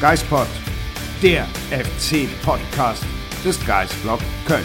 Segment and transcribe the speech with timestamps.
[0.00, 0.46] Geispod,
[1.22, 3.04] der FC-Podcast
[3.44, 4.64] des Geisblog Köln.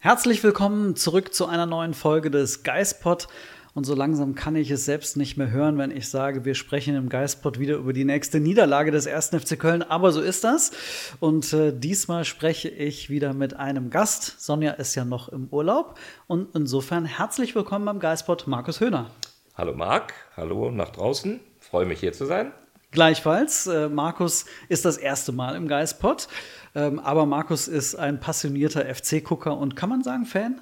[0.00, 3.28] Herzlich willkommen zurück zu einer neuen Folge des Geistpod.
[3.74, 6.94] Und so langsam kann ich es selbst nicht mehr hören, wenn ich sage, wir sprechen
[6.94, 9.30] im Geistpod wieder über die nächste Niederlage des 1.
[9.30, 9.82] FC Köln.
[9.82, 10.70] Aber so ist das.
[11.18, 14.40] Und äh, diesmal spreche ich wieder mit einem Gast.
[14.40, 15.98] Sonja ist ja noch im Urlaub.
[16.28, 19.10] Und insofern herzlich willkommen beim Geistpod, Markus Höhner.
[19.56, 21.40] Hallo Marc, hallo nach draußen.
[21.58, 22.52] Freue mich hier zu sein.
[22.92, 26.28] Gleichfalls, äh, Markus ist das erste Mal im Geistpod.
[26.76, 30.60] Ähm, aber Markus ist ein passionierter FC-Gucker und kann man sagen, Fan?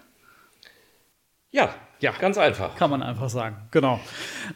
[1.50, 2.74] Ja, ja, ganz einfach.
[2.74, 4.00] Kann man einfach sagen, genau.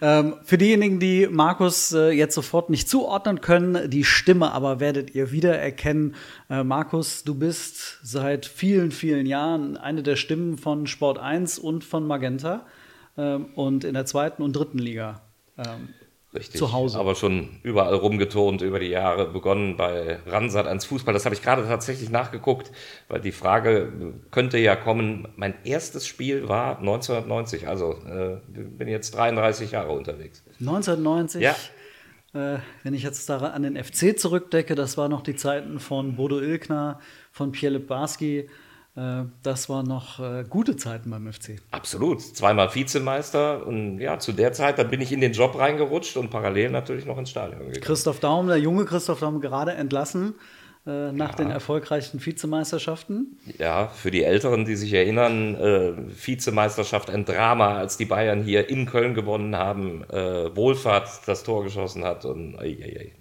[0.02, 5.14] Ähm, für diejenigen, die Markus äh, jetzt sofort nicht zuordnen können, die Stimme aber werdet
[5.14, 6.16] ihr wiedererkennen.
[6.50, 11.84] Äh, Markus, du bist seit vielen, vielen Jahren eine der Stimmen von Sport 1 und
[11.84, 12.66] von Magenta
[13.16, 15.22] ähm, und in der zweiten und dritten Liga.
[15.56, 15.90] Ähm,
[16.36, 16.58] Richtig.
[16.58, 16.98] Zu Hause.
[16.98, 21.14] Aber schon überall rumgeturnt über die Jahre, begonnen bei Ransat ans Fußball.
[21.14, 22.70] Das habe ich gerade tatsächlich nachgeguckt,
[23.08, 25.28] weil die Frage könnte ja kommen.
[25.36, 30.42] Mein erstes Spiel war 1990, also äh, bin jetzt 33 Jahre unterwegs.
[30.60, 31.42] 1990?
[31.42, 31.54] Ja.
[32.34, 36.16] Äh, wenn ich jetzt daran an den FC zurückdecke, das waren noch die Zeiten von
[36.16, 37.00] Bodo Ilkner,
[37.32, 38.48] von Pierre Barski.
[38.96, 41.56] Äh, das waren noch äh, gute Zeiten beim FC.
[41.70, 42.22] Absolut.
[42.22, 43.66] Zweimal Vizemeister.
[43.66, 47.04] Und ja, zu der Zeit, da bin ich in den Job reingerutscht und parallel natürlich
[47.04, 47.80] noch ins Stadion gegangen.
[47.80, 50.34] Christoph Daum, der junge Christoph Daum, gerade entlassen
[50.86, 51.36] äh, nach ja.
[51.36, 53.38] den erfolgreichen Vizemeisterschaften.
[53.58, 55.92] Ja, für die Älteren, die sich erinnern, äh,
[56.26, 61.64] Vizemeisterschaft ein Drama, als die Bayern hier in Köln gewonnen haben, äh, Wohlfahrt das Tor
[61.64, 63.12] geschossen hat und ei, ei, ei.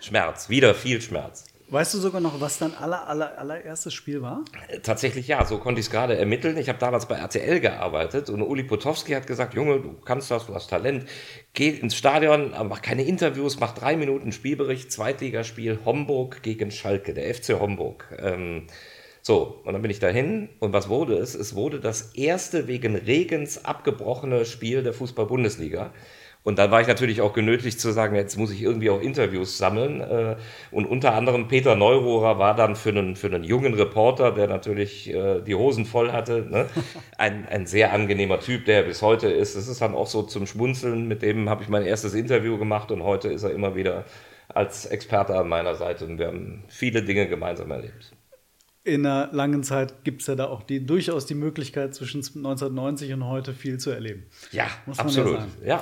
[0.00, 1.51] Schmerz, wieder viel Schmerz.
[1.72, 4.44] Weißt du sogar noch, was dein aller, aller, allererstes Spiel war?
[4.68, 6.58] Äh, tatsächlich ja, so konnte ich es gerade ermitteln.
[6.58, 10.44] Ich habe damals bei RTL gearbeitet und Uli Potowski hat gesagt, Junge, du kannst das,
[10.44, 11.06] du hast Talent,
[11.54, 17.34] geh ins Stadion, mach keine Interviews, mach drei Minuten Spielbericht, Zweitligaspiel Homburg gegen Schalke, der
[17.34, 18.04] FC Homburg.
[18.18, 18.66] Ähm,
[19.22, 21.34] so, und dann bin ich dahin und was wurde es?
[21.34, 25.94] Es wurde das erste wegen Regens abgebrochene Spiel der Fußball-Bundesliga.
[26.44, 29.58] Und dann war ich natürlich auch genötigt zu sagen, jetzt muss ich irgendwie auch Interviews
[29.58, 30.00] sammeln.
[30.00, 30.36] Äh,
[30.72, 35.12] und unter anderem Peter Neurohrer war dann für einen, für einen jungen Reporter, der natürlich
[35.12, 36.66] äh, die Hosen voll hatte, ne?
[37.18, 39.54] ein, ein sehr angenehmer Typ, der bis heute ist.
[39.54, 42.90] Es ist dann auch so zum Schmunzeln, mit dem habe ich mein erstes Interview gemacht
[42.90, 44.04] und heute ist er immer wieder
[44.48, 48.12] als Experte an meiner Seite und wir haben viele Dinge gemeinsam erlebt
[48.84, 53.12] in einer langen Zeit gibt es ja da auch die, durchaus die Möglichkeit, zwischen 1990
[53.12, 54.24] und heute viel zu erleben.
[54.50, 54.66] Ja,
[54.96, 55.38] absolut.
[55.64, 55.80] Ja, ja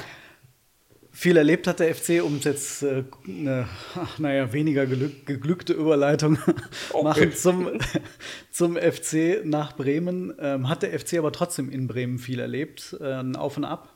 [1.20, 3.68] viel erlebt hat der FC, um jetzt äh, eine,
[4.16, 6.38] naja, weniger geglückte Überleitung
[6.92, 7.04] okay.
[7.04, 7.68] machen zum,
[8.50, 10.32] zum FC nach Bremen.
[10.38, 12.96] Ähm, hat der FC aber trotzdem in Bremen viel erlebt.
[13.00, 13.92] Äh, ein Auf und Ab,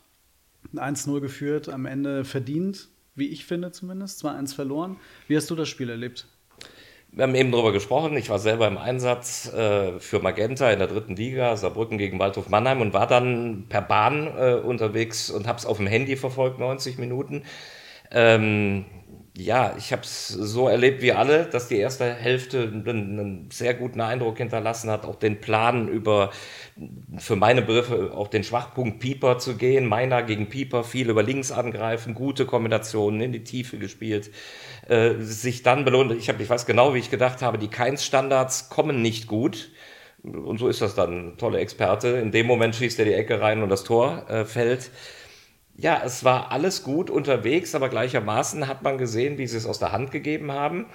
[0.75, 4.97] 1-0 geführt, am Ende verdient, wie ich finde zumindest, 2-1 verloren.
[5.27, 6.27] Wie hast du das Spiel erlebt?
[7.17, 8.17] Wir haben eben darüber gesprochen.
[8.17, 12.49] Ich war selber im Einsatz äh, für Magenta in der dritten Liga, Saarbrücken gegen Waldhof
[12.49, 16.59] Mannheim und war dann per Bahn äh, unterwegs und habe es auf dem Handy verfolgt,
[16.59, 17.45] 90 Minuten.
[18.11, 18.85] Ähm,
[19.37, 23.75] ja, ich habe es so erlebt wie alle, dass die erste Hälfte einen, einen, sehr
[23.75, 26.31] guten Eindruck hinterlassen hat, auch den Plan über,
[27.19, 31.51] für meine Begriffe, auch den Schwachpunkt Pieper zu gehen, Meiner gegen Pieper, viel über links
[31.51, 34.31] angreifen, gute Kombinationen in die Tiefe gespielt,
[34.89, 36.13] äh, sich dann belohnt.
[36.13, 39.71] Ich, hab, ich weiß genau, wie ich gedacht habe, die Keins-Standards kommen nicht gut.
[40.23, 42.09] Und so ist das dann, tolle Experte.
[42.09, 44.91] In dem Moment schießt er die Ecke rein und das Tor äh, fällt
[45.77, 49.79] ja, es war alles gut unterwegs, aber gleichermaßen hat man gesehen, wie sie es aus
[49.79, 50.87] der Hand gegeben haben.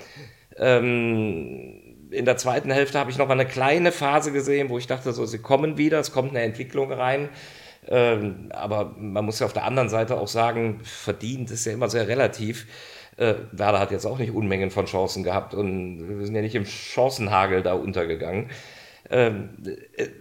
[0.57, 4.87] Ähm, in der zweiten Hälfte habe ich noch mal eine kleine Phase gesehen, wo ich
[4.87, 7.29] dachte, so, sie kommen wieder, es kommt eine Entwicklung rein.
[7.87, 11.89] Ähm, aber man muss ja auf der anderen Seite auch sagen, verdient ist ja immer
[11.89, 12.67] sehr relativ.
[13.17, 16.55] Äh, Werder hat jetzt auch nicht Unmengen von Chancen gehabt und wir sind ja nicht
[16.55, 18.49] im Chancenhagel da untergegangen.
[19.09, 19.49] Ähm,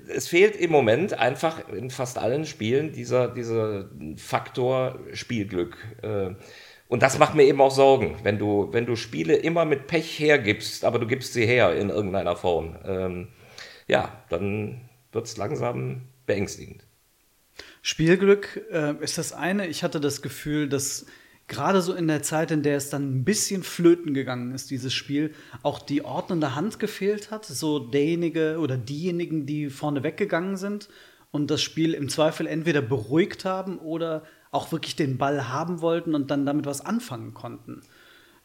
[0.09, 5.77] es fehlt im Moment einfach in fast allen Spielen dieser, dieser Faktor Spielglück.
[6.03, 6.35] Äh,
[6.89, 10.19] und das macht mir eben auch Sorgen, wenn du, wenn du Spiele immer mit Pech
[10.19, 12.77] hergibst, aber du gibst sie her in irgendeiner Form.
[12.85, 13.29] Ähm,
[13.87, 16.85] ja, dann wird es langsam beängstigend.
[17.83, 19.67] Spielglück äh, ist das eine.
[19.67, 21.07] Ich hatte das Gefühl, dass
[21.49, 24.93] gerade so in der Zeit, in der es dann ein bisschen flöten gegangen ist, dieses
[24.93, 27.47] Spiel, auch die ordnende Hand gefehlt hat.
[27.47, 30.89] So derjenige oder diejenigen, die vorne weggegangen sind
[31.31, 36.15] und das Spiel im Zweifel entweder beruhigt haben oder auch wirklich den Ball haben wollten
[36.15, 37.83] und dann damit was anfangen konnten.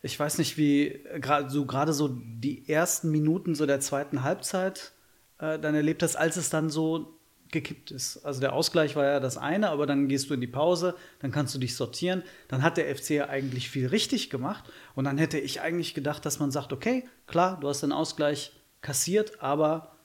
[0.02, 4.92] Ich weiß nicht, wie gerade so, gerade so die ersten Minuten so der zweiten Halbzeit
[5.40, 7.20] äh, dann erlebt hast, als es dann so
[7.54, 8.18] gekippt ist.
[8.26, 11.32] Also der Ausgleich war ja das eine, aber dann gehst du in die Pause, dann
[11.32, 12.24] kannst du dich sortieren.
[12.50, 14.66] Dann hat der FC ja eigentlich viel richtig gemacht.
[14.96, 18.52] Und dann hätte ich eigentlich gedacht, dass man sagt, okay, klar, du hast den Ausgleich
[18.82, 19.96] kassiert, aber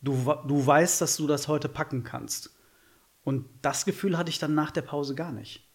[0.00, 2.50] du, du weißt, dass du das heute packen kannst.
[3.24, 5.68] Und das Gefühl hatte ich dann nach der Pause gar nicht.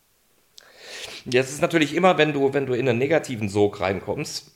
[1.26, 4.52] Es ist natürlich immer, wenn du, wenn du in einen negativen Sog reinkommst,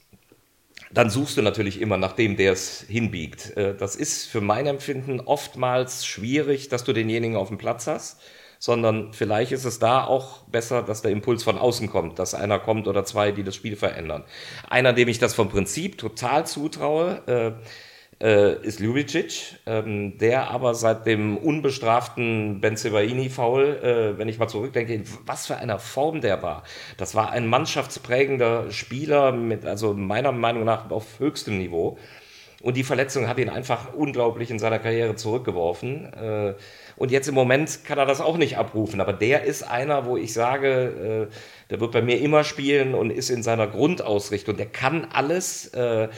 [0.94, 3.56] dann suchst du natürlich immer nach dem, der es hinbiegt.
[3.58, 8.22] Äh, das ist für mein Empfinden oftmals schwierig, dass du denjenigen auf dem Platz hast,
[8.60, 12.60] sondern vielleicht ist es da auch besser, dass der Impuls von außen kommt, dass einer
[12.60, 14.24] kommt oder zwei, die das Spiel verändern.
[14.70, 17.52] Einer, dem ich das vom Prinzip total zutraue, äh,
[18.22, 25.04] äh, ist Ljubicic, ähm, der aber seit dem unbestraften Benzebaini-Foul, äh, wenn ich mal zurückdenke,
[25.26, 26.64] was für einer Form der war.
[26.98, 31.98] Das war ein mannschaftsprägender Spieler mit, also meiner Meinung nach auf höchstem Niveau.
[32.62, 36.14] Und die Verletzung hat ihn einfach unglaublich in seiner Karriere zurückgeworfen.
[36.14, 36.54] Äh,
[36.96, 39.02] und jetzt im Moment kann er das auch nicht abrufen.
[39.02, 41.34] Aber der ist einer, wo ich sage, äh,
[41.72, 44.58] der wird bei mir immer spielen und ist in seiner Grundausrichtung.
[44.58, 45.70] Der kann alles.
[45.70, 46.10] Äh,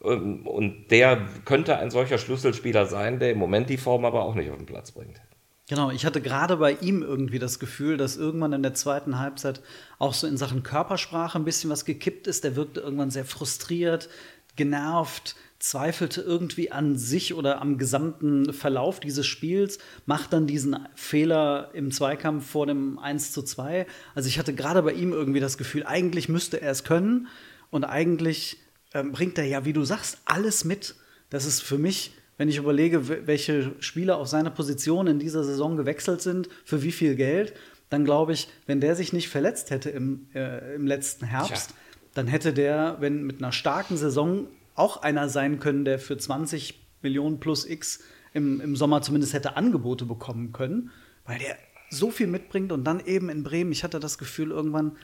[0.00, 4.50] und der könnte ein solcher Schlüsselspieler sein, der im Moment die Form aber auch nicht
[4.50, 5.20] auf den Platz bringt.
[5.68, 9.60] Genau, ich hatte gerade bei ihm irgendwie das Gefühl, dass irgendwann in der zweiten Halbzeit
[9.98, 12.42] auch so in Sachen Körpersprache ein bisschen was gekippt ist.
[12.44, 14.08] Der wirkte irgendwann sehr frustriert,
[14.56, 21.70] genervt, zweifelte irgendwie an sich oder am gesamten Verlauf dieses Spiels, macht dann diesen Fehler
[21.74, 23.86] im Zweikampf vor dem 1 zu 2.
[24.14, 27.28] Also ich hatte gerade bei ihm irgendwie das Gefühl, eigentlich müsste er es können
[27.70, 28.58] und eigentlich
[28.94, 30.94] ähm, bringt er ja, wie du sagst, alles mit.
[31.30, 35.76] Das ist für mich, wenn ich überlege, welche Spieler auf seine Position in dieser Saison
[35.76, 37.54] gewechselt sind, für wie viel Geld,
[37.90, 41.76] dann glaube ich, wenn der sich nicht verletzt hätte im, äh, im letzten Herbst, Tja.
[42.14, 46.80] dann hätte der, wenn mit einer starken Saison auch einer sein können, der für 20
[47.02, 48.00] Millionen plus X
[48.32, 50.90] im, im Sommer zumindest hätte Angebote bekommen können,
[51.24, 51.56] weil der
[51.90, 54.96] so viel mitbringt und dann eben in Bremen, ich hatte das Gefühl irgendwann,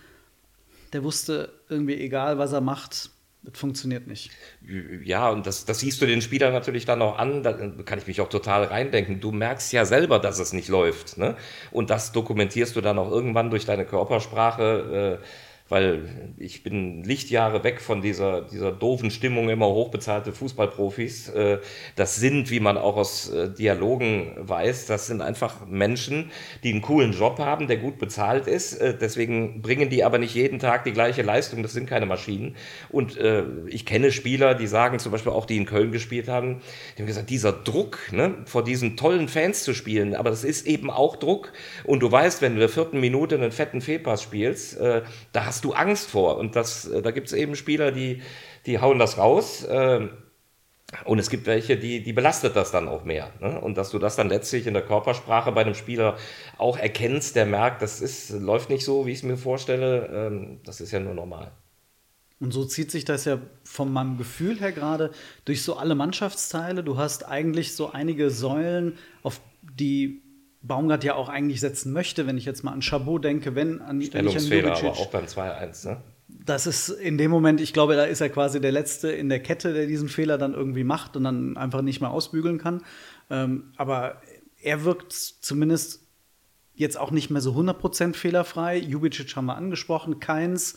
[0.92, 3.10] der wusste irgendwie, egal was er macht,
[3.44, 4.30] das funktioniert nicht.
[5.04, 8.06] Ja, und das, das siehst du den Spielern natürlich dann auch an, da kann ich
[8.06, 9.20] mich auch total reindenken.
[9.20, 11.18] Du merkst ja selber, dass es nicht läuft.
[11.18, 11.36] Ne?
[11.70, 15.20] Und das dokumentierst du dann auch irgendwann durch deine Körpersprache.
[15.20, 15.24] Äh,
[15.70, 21.30] weil ich bin Lichtjahre weg von dieser, dieser doofen Stimmung, immer hochbezahlte Fußballprofis.
[21.30, 21.58] Äh,
[21.96, 26.30] das sind, wie man auch aus äh, Dialogen weiß, das sind einfach Menschen,
[26.64, 28.74] die einen coolen Job haben, der gut bezahlt ist.
[28.74, 31.62] Äh, deswegen bringen die aber nicht jeden Tag die gleiche Leistung.
[31.62, 32.56] Das sind keine Maschinen.
[32.90, 33.18] Und
[33.68, 36.60] ich kenne Spieler, die sagen zum Beispiel auch, die in Köln gespielt haben,
[36.96, 40.66] die haben gesagt, dieser Druck, ne, vor diesen tollen Fans zu spielen, aber das ist
[40.66, 41.52] eben auch Druck.
[41.84, 45.53] Und du weißt, wenn du in der vierten Minute einen fetten Fehlpass spielst, da hast
[45.60, 46.38] du Angst vor.
[46.38, 48.22] Und das, äh, da gibt es eben Spieler, die,
[48.66, 49.64] die hauen das raus.
[49.64, 50.08] Äh,
[51.04, 53.32] und es gibt welche, die, die belastet das dann auch mehr.
[53.40, 53.60] Ne?
[53.60, 56.16] Und dass du das dann letztlich in der Körpersprache bei einem Spieler
[56.58, 60.60] auch erkennst, der merkt, das ist, läuft nicht so, wie ich es mir vorstelle, ähm,
[60.64, 61.50] das ist ja nur normal.
[62.40, 65.10] Und so zieht sich das ja von meinem Gefühl her gerade
[65.44, 66.84] durch so alle Mannschaftsteile.
[66.84, 70.23] Du hast eigentlich so einige Säulen, auf die
[70.66, 74.00] Baumgart ja auch eigentlich setzen möchte, wenn ich jetzt mal an Chabot denke, wenn an
[74.00, 76.00] Stellungsfehler, aber auch beim 2-1, ne?
[76.28, 79.40] Das ist in dem Moment, ich glaube, da ist er quasi der Letzte in der
[79.40, 82.82] Kette, der diesen Fehler dann irgendwie macht und dann einfach nicht mehr ausbügeln kann.
[83.30, 84.20] Ähm, aber
[84.62, 86.02] er wirkt zumindest
[86.74, 88.78] jetzt auch nicht mehr so 100% fehlerfrei.
[88.78, 90.76] Jubicic haben wir angesprochen, Keins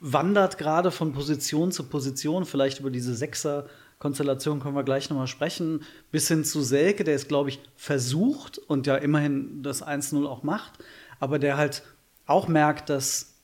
[0.00, 3.66] wandert gerade von Position zu Position, vielleicht über diese Sechser-
[3.98, 8.58] Konstellation können wir gleich nochmal sprechen, bis hin zu Selke, der es, glaube ich, versucht
[8.58, 10.78] und ja immerhin das 1-0 auch macht,
[11.18, 11.82] aber der halt
[12.26, 13.34] auch merkt, dass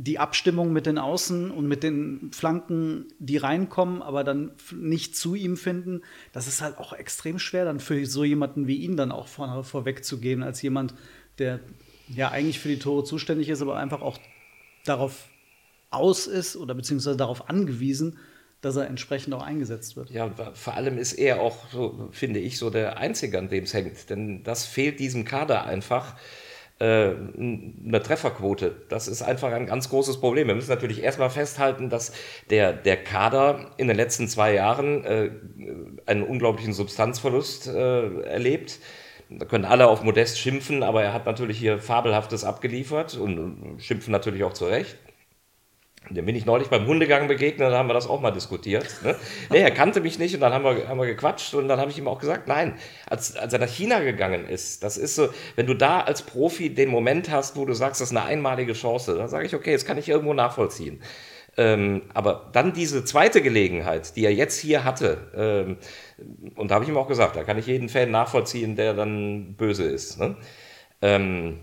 [0.00, 5.34] die Abstimmung mit den Außen und mit den Flanken, die reinkommen, aber dann nicht zu
[5.34, 6.02] ihm finden,
[6.32, 9.64] das ist halt auch extrem schwer, dann für so jemanden wie ihn dann auch vor,
[9.64, 10.94] vorwegzugehen, als jemand,
[11.38, 11.58] der
[12.08, 14.18] ja eigentlich für die Tore zuständig ist, aber einfach auch
[14.84, 15.28] darauf
[15.90, 18.18] aus ist oder beziehungsweise darauf angewiesen,
[18.60, 20.10] dass er entsprechend auch eingesetzt wird.
[20.10, 23.74] Ja, vor allem ist er auch, so, finde ich, so der Einzige, an dem es
[23.74, 24.10] hängt.
[24.10, 26.16] Denn das fehlt diesem Kader einfach
[26.80, 28.74] äh, eine Trefferquote.
[28.88, 30.48] Das ist einfach ein ganz großes Problem.
[30.48, 32.12] Wir müssen natürlich erstmal festhalten, dass
[32.50, 35.30] der, der Kader in den letzten zwei Jahren äh,
[36.06, 38.80] einen unglaublichen Substanzverlust äh, erlebt.
[39.30, 44.10] Da können alle auf Modest schimpfen, aber er hat natürlich hier Fabelhaftes abgeliefert und schimpfen
[44.10, 44.96] natürlich auch zu Recht.
[46.10, 48.86] Dem bin ich neulich beim Hundegang begegnet, da haben wir das auch mal diskutiert.
[49.04, 49.16] Ne?
[49.50, 51.90] Nee, er kannte mich nicht und dann haben wir, haben wir gequatscht und dann habe
[51.90, 52.74] ich ihm auch gesagt, nein,
[53.06, 56.74] als, als er nach China gegangen ist, das ist so, wenn du da als Profi
[56.74, 59.72] den Moment hast, wo du sagst, das ist eine einmalige Chance, dann sage ich, okay,
[59.72, 61.00] das kann ich irgendwo nachvollziehen.
[61.56, 65.76] Ähm, aber dann diese zweite Gelegenheit, die er jetzt hier hatte, ähm,
[66.54, 69.54] und da habe ich ihm auch gesagt, da kann ich jeden Fan nachvollziehen, der dann
[69.54, 70.20] böse ist.
[70.20, 70.36] Ne?
[71.02, 71.58] Ähm,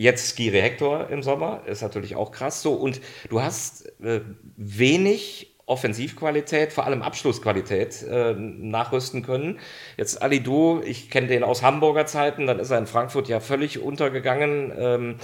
[0.00, 2.72] jetzt Giri Hector im Sommer, ist natürlich auch krass so.
[2.72, 4.22] Und du hast äh,
[4.56, 9.58] wenig Offensivqualität, vor allem Abschlussqualität äh, nachrüsten können.
[9.98, 13.40] Jetzt Ali Du, ich kenne den aus Hamburger Zeiten, dann ist er in Frankfurt ja
[13.40, 14.72] völlig untergegangen.
[14.74, 15.16] Ähm,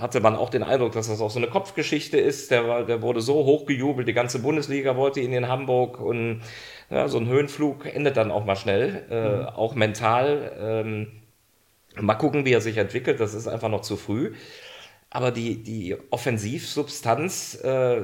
[0.00, 2.50] hatte man auch den Eindruck, dass das auch so eine Kopfgeschichte ist.
[2.50, 6.42] Der, war, der wurde so hochgejubelt, die ganze Bundesliga wollte ihn in Hamburg und
[6.90, 9.46] ja, so ein Höhenflug endet dann auch mal schnell, äh, mhm.
[9.46, 10.52] auch mental.
[10.60, 11.06] Ähm,
[12.00, 14.32] mal gucken, wie er sich entwickelt, das ist einfach noch zu früh.
[15.14, 18.00] Aber die, die Offensivsubstanz äh,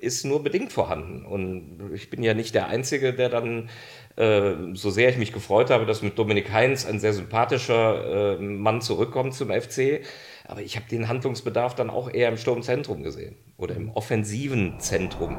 [0.00, 1.26] ist nur bedingt vorhanden.
[1.26, 3.68] Und ich bin ja nicht der Einzige, der dann,
[4.16, 8.42] äh, so sehr ich mich gefreut habe, dass mit Dominik Heinz ein sehr sympathischer äh,
[8.42, 10.00] Mann zurückkommt zum FC,
[10.46, 15.36] aber ich habe den Handlungsbedarf dann auch eher im Sturmzentrum gesehen oder im offensiven Zentrum.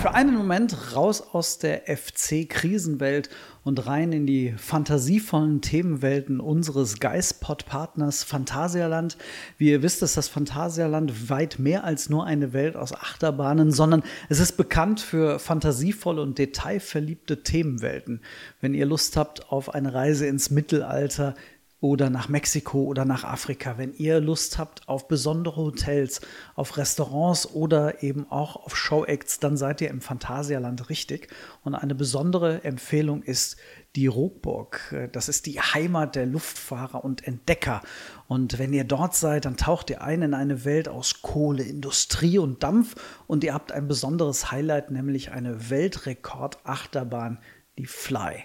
[0.00, 3.28] Für einen Moment raus aus der FC-Krisenwelt
[3.64, 9.18] und rein in die fantasievollen Themenwelten unseres Geistpod-Partners Phantasialand.
[9.58, 14.02] Wie ihr wisst, ist das Phantasialand weit mehr als nur eine Welt aus Achterbahnen, sondern
[14.30, 18.22] es ist bekannt für fantasievolle und detailverliebte Themenwelten.
[18.62, 21.34] Wenn ihr Lust habt auf eine Reise ins Mittelalter,
[21.80, 23.78] oder nach Mexiko oder nach Afrika.
[23.78, 26.20] Wenn ihr Lust habt auf besondere Hotels,
[26.54, 31.28] auf Restaurants oder eben auch auf Showacts, dann seid ihr im Phantasialand richtig.
[31.64, 33.56] Und eine besondere Empfehlung ist
[33.96, 34.94] die Rockburg.
[35.12, 37.80] Das ist die Heimat der Luftfahrer und Entdecker.
[38.28, 42.38] Und wenn ihr dort seid, dann taucht ihr ein in eine Welt aus Kohle, Industrie
[42.38, 42.94] und Dampf
[43.26, 47.38] und ihr habt ein besonderes Highlight, nämlich eine Weltrekord-Achterbahn,
[47.78, 48.44] die Fly.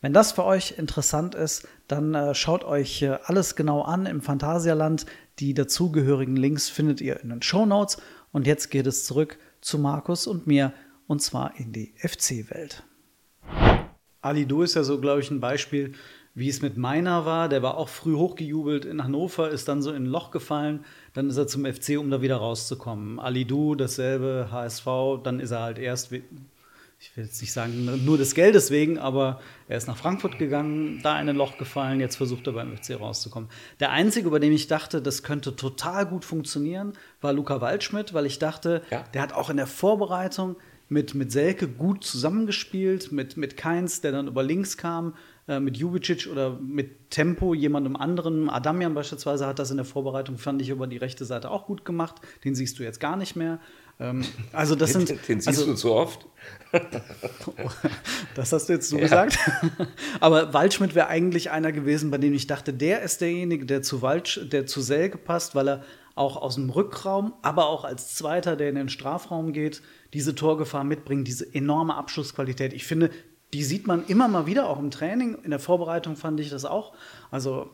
[0.00, 4.20] Wenn das für euch interessant ist, dann äh, schaut euch äh, alles genau an im
[4.20, 5.06] Phantasialand.
[5.38, 7.98] Die dazugehörigen Links findet ihr in den Show Notes.
[8.32, 10.72] Und jetzt geht es zurück zu Markus und mir,
[11.06, 12.84] und zwar in die FC-Welt.
[14.20, 15.94] Ali, du ist ja so, glaube ich, ein Beispiel,
[16.34, 17.48] wie es mit meiner war.
[17.48, 20.84] Der war auch früh hochgejubelt in Hannover, ist dann so in ein Loch gefallen.
[21.14, 23.18] Dann ist er zum FC, um da wieder rauszukommen.
[23.18, 24.86] Ali Du, dasselbe, HSV,
[25.24, 26.12] dann ist er halt erst
[27.02, 31.00] ich will jetzt nicht sagen nur des Geldes wegen, aber er ist nach Frankfurt gegangen,
[31.02, 33.48] da in ein Loch gefallen, jetzt versucht er beim FC rauszukommen.
[33.80, 36.92] Der einzige, über den ich dachte, das könnte total gut funktionieren,
[37.22, 39.02] war Luca Waldschmidt, weil ich dachte, ja.
[39.14, 40.56] der hat auch in der Vorbereitung
[40.90, 45.14] mit, mit Selke gut zusammengespielt, mit, mit Keins, der dann über links kam,
[45.48, 48.50] äh, mit Jubicic oder mit Tempo, jemandem anderen.
[48.50, 51.86] Adamian beispielsweise hat das in der Vorbereitung, fand ich, über die rechte Seite auch gut
[51.86, 52.16] gemacht.
[52.44, 53.58] Den siehst du jetzt gar nicht mehr.
[54.00, 56.26] Ähm, also das sind, den, den siehst also, du zu oft.
[58.34, 59.02] das hast du jetzt so ja.
[59.02, 59.38] gesagt.
[60.20, 64.02] Aber Waldschmidt wäre eigentlich einer gewesen, bei dem ich dachte, der ist derjenige, der zu
[64.02, 68.56] Waldsch, der zu Selke passt, weil er auch aus dem Rückraum, aber auch als Zweiter,
[68.56, 72.72] der in den Strafraum geht, diese Torgefahr mitbringt, diese enorme Abschlussqualität.
[72.72, 73.10] Ich finde,
[73.52, 75.38] die sieht man immer mal wieder, auch im Training.
[75.42, 76.92] In der Vorbereitung fand ich das auch.
[77.30, 77.70] Also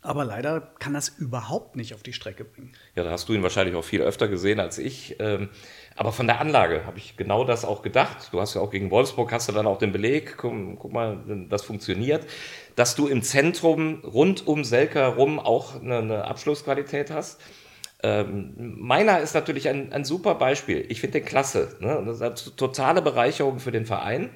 [0.00, 2.72] aber leider kann das überhaupt nicht auf die Strecke bringen.
[2.94, 5.16] Ja, da hast du ihn wahrscheinlich auch viel öfter gesehen als ich.
[5.18, 5.48] Ähm,
[5.96, 8.28] aber von der Anlage habe ich genau das auch gedacht.
[8.30, 11.46] Du hast ja auch gegen Wolfsburg, hast du dann auch den Beleg, guck, guck mal,
[11.48, 12.24] das funktioniert,
[12.76, 17.40] dass du im Zentrum rund um Selker herum auch eine, eine Abschlussqualität hast.
[18.00, 20.86] Ähm, meiner ist natürlich ein, ein super Beispiel.
[20.88, 21.76] Ich finde den klasse.
[21.80, 22.00] Ne?
[22.06, 24.30] Das ist eine totale Bereicherung für den Verein.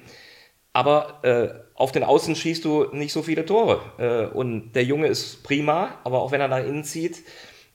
[0.73, 3.81] Aber äh, auf den Außen schießt du nicht so viele Tore.
[3.99, 7.23] Äh, und der Junge ist prima, aber auch wenn er nach innen zieht,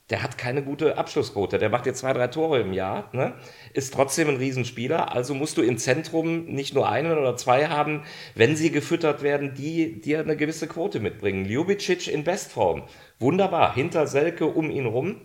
[0.09, 1.59] der hat keine gute Abschlussquote.
[1.59, 3.35] Der macht jetzt zwei, drei Tore im Jahr, ne?
[3.73, 5.13] ist trotzdem ein Riesenspieler.
[5.13, 8.03] Also musst du im Zentrum nicht nur einen oder zwei haben,
[8.35, 11.45] wenn sie gefüttert werden, die dir eine gewisse Quote mitbringen.
[11.45, 12.83] Ljubicic in Bestform.
[13.19, 13.75] Wunderbar.
[13.75, 15.21] Hinter Selke um ihn rum.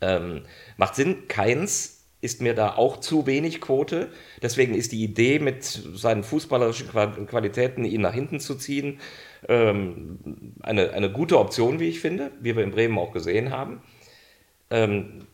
[0.00, 0.42] Ähm,
[0.76, 1.26] macht Sinn.
[1.26, 4.08] Keins ist mir da auch zu wenig Quote.
[4.40, 9.00] Deswegen ist die Idee, mit seinen fußballerischen Qualitäten ihn nach hinten zu ziehen,
[9.48, 13.82] ähm, eine, eine gute Option, wie ich finde, wie wir in Bremen auch gesehen haben.
[14.70, 15.26] Ähm,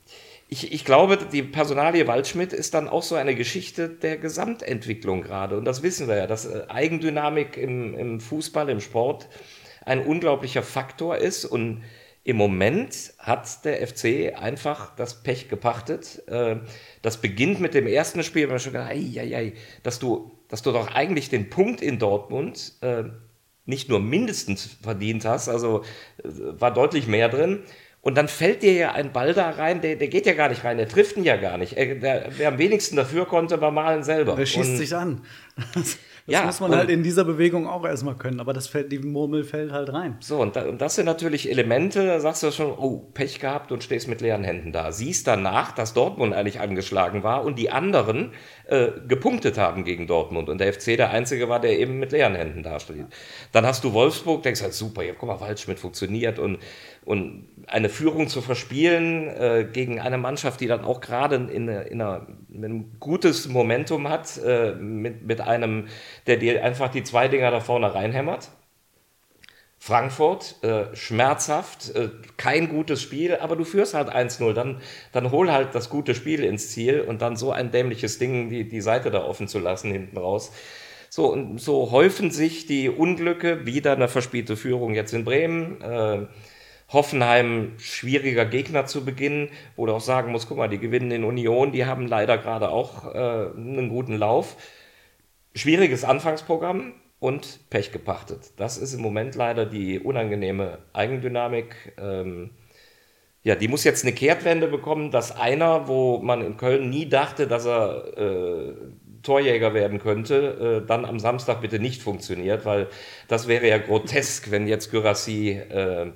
[0.49, 5.59] ich, ich glaube, die Personalie Waldschmidt ist dann auch so eine Geschichte der Gesamtentwicklung gerade.
[5.59, 9.28] Und das wissen wir ja, dass äh, Eigendynamik im, im Fußball, im Sport
[9.85, 11.45] ein unglaublicher Faktor ist.
[11.45, 11.83] Und
[12.28, 16.23] im Moment hat der FC einfach das Pech gepachtet.
[16.28, 16.56] Äh,
[17.00, 20.30] das beginnt mit dem ersten Spiel, wenn man schon gedacht, ei, ei, ei, dass du,
[20.49, 23.04] dass du doch eigentlich den Punkt in Dortmund äh,
[23.64, 25.85] nicht nur mindestens verdient hast, also
[26.23, 26.28] äh,
[26.61, 27.61] war deutlich mehr drin.
[28.02, 30.64] Und dann fällt dir ja ein Ball da rein, der, der geht ja gar nicht
[30.64, 31.78] rein, der trifft ihn ja gar nicht.
[31.78, 34.37] der, wer am wenigsten dafür konnte, war Malen selber.
[34.37, 35.23] Der schießt Und, sich an.
[36.28, 38.99] Das ja, muss man halt in dieser Bewegung auch erstmal können, aber das fällt, die
[38.99, 40.18] Murmel fällt halt rein.
[40.20, 43.73] So, und, da, und das sind natürlich Elemente, da sagst du schon, oh, Pech gehabt
[43.73, 44.92] und stehst mit leeren Händen da.
[44.92, 48.32] Siehst danach, dass Dortmund eigentlich angeschlagen war und die anderen
[48.68, 52.34] äh, gepunktet haben gegen Dortmund und der FC der Einzige war, der eben mit leeren
[52.34, 53.06] Händen dasteht.
[53.50, 56.58] Dann hast du Wolfsburg, denkst halt, super, ja, guck mal, Waldschmidt funktioniert und,
[57.06, 61.68] und eine Führung zu verspielen äh, gegen eine Mannschaft, die dann auch gerade in, in,
[61.68, 65.87] in, ein gutes Momentum hat, äh, mit, mit einem
[66.26, 68.50] der dir einfach die zwei Dinger da vorne reinhämmert.
[69.80, 74.80] Frankfurt, äh, schmerzhaft, äh, kein gutes Spiel, aber du führst halt 1-0, dann,
[75.12, 78.68] dann hol halt das gute Spiel ins Ziel und dann so ein dämliches Ding, die,
[78.68, 80.52] die Seite da offen zu lassen hinten raus.
[81.11, 86.26] So, und so häufen sich die Unglücke, wieder eine verspielte Führung jetzt in Bremen, äh,
[86.90, 91.25] Hoffenheim schwieriger Gegner zu beginnen, wo du auch sagen musst, guck mal, die gewinnen in
[91.25, 93.18] Union, die haben leider gerade auch äh,
[93.56, 94.56] einen guten Lauf.
[95.54, 98.52] Schwieriges Anfangsprogramm und Pech gepachtet.
[98.56, 101.94] Das ist im Moment leider die unangenehme Eigendynamik.
[101.98, 102.50] Ähm,
[103.42, 107.46] ja, die muss jetzt eine Kehrtwende bekommen, dass einer, wo man in Köln nie dachte,
[107.46, 108.75] dass er äh,
[109.22, 112.88] Torjäger werden könnte, äh, dann am Samstag bitte nicht funktioniert, weil
[113.26, 116.12] das wäre ja grotesk, wenn jetzt Gyrassi äh,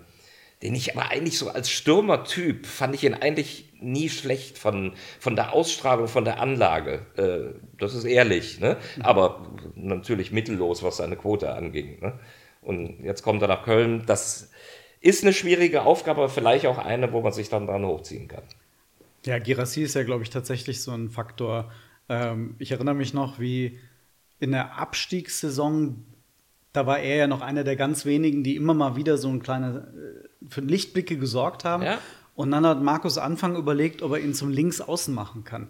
[0.62, 5.36] den ich aber eigentlich so als Stürmertyp fand ich ihn eigentlich nie schlecht von, von
[5.36, 7.06] der Ausstrahlung, von der Anlage.
[7.16, 8.76] Äh, das ist ehrlich, ne?
[9.00, 12.00] aber natürlich mittellos, was seine Quote anging.
[12.00, 12.18] Ne?
[12.60, 14.04] Und jetzt kommt er nach Köln.
[14.06, 14.50] Das
[15.00, 18.44] ist eine schwierige Aufgabe, aber vielleicht auch eine, wo man sich dann dran hochziehen kann.
[19.24, 21.70] Ja, Girassi ist ja, glaube ich, tatsächlich so ein Faktor.
[22.08, 23.78] Ähm, ich erinnere mich noch, wie
[24.40, 26.04] in der Abstiegssaison
[26.72, 29.42] da war er ja noch einer der ganz wenigen, die immer mal wieder so ein
[29.42, 31.82] kleine äh, für Lichtblicke gesorgt haben.
[31.82, 31.98] Ja.
[32.42, 35.68] Und dann hat Markus Anfang überlegt, ob er ihn zum Linksaußen machen kann.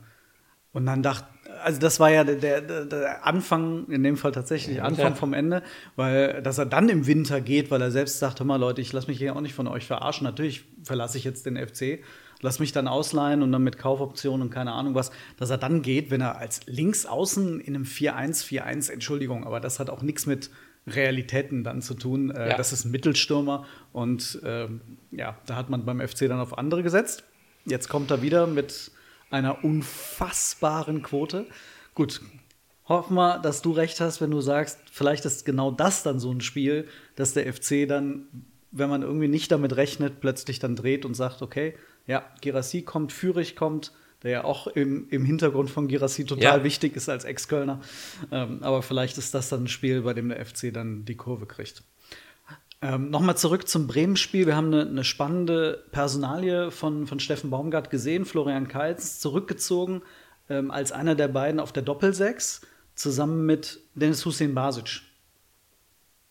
[0.73, 1.26] Und dann dachte,
[1.62, 5.14] also das war ja der, der, der Anfang, in dem Fall tatsächlich Anfang ja.
[5.14, 5.62] vom Ende,
[5.97, 8.91] weil dass er dann im Winter geht, weil er selbst sagt, hör mal Leute, ich
[8.91, 10.25] lasse mich hier auch nicht von euch verarschen.
[10.25, 12.02] Natürlich verlasse ich jetzt den FC,
[12.41, 15.83] lass mich dann ausleihen und dann mit Kaufoptionen und keine Ahnung was, dass er dann
[15.83, 20.25] geht, wenn er als Linksaußen in einem 4-1, 4-1, Entschuldigung, aber das hat auch nichts
[20.25, 20.49] mit
[20.86, 22.30] Realitäten dann zu tun.
[22.30, 22.56] Äh, ja.
[22.56, 26.82] Das ist ein Mittelstürmer und ähm, ja, da hat man beim FC dann auf andere
[26.82, 27.25] gesetzt.
[27.64, 28.90] Jetzt kommt er wieder mit
[29.30, 31.47] einer unfassbaren Quote.
[31.95, 32.21] Gut,
[32.86, 36.30] hoffen wir, dass du recht hast, wenn du sagst, vielleicht ist genau das dann so
[36.30, 38.26] ein Spiel, dass der FC dann,
[38.71, 41.75] wenn man irgendwie nicht damit rechnet, plötzlich dann dreht und sagt, okay,
[42.06, 43.92] ja, Gerassi kommt, Fürich kommt,
[44.23, 46.65] der ja auch im, im Hintergrund von Girassi total ja.
[46.65, 47.80] wichtig ist als Ex-Kölner.
[48.30, 51.47] Ähm, aber vielleicht ist das dann ein Spiel, bei dem der FC dann die Kurve
[51.47, 51.82] kriegt.
[52.80, 54.47] Ähm, Nochmal zurück zum Bremen-Spiel.
[54.47, 58.25] Wir haben eine, eine, spannende Personalie von, von Steffen Baumgart gesehen.
[58.25, 60.02] Florian Kaitz zurückgezogen
[60.49, 62.63] ähm, als einer der beiden auf der Doppelsechs,
[62.95, 65.02] zusammen mit Dennis Hussein Basic.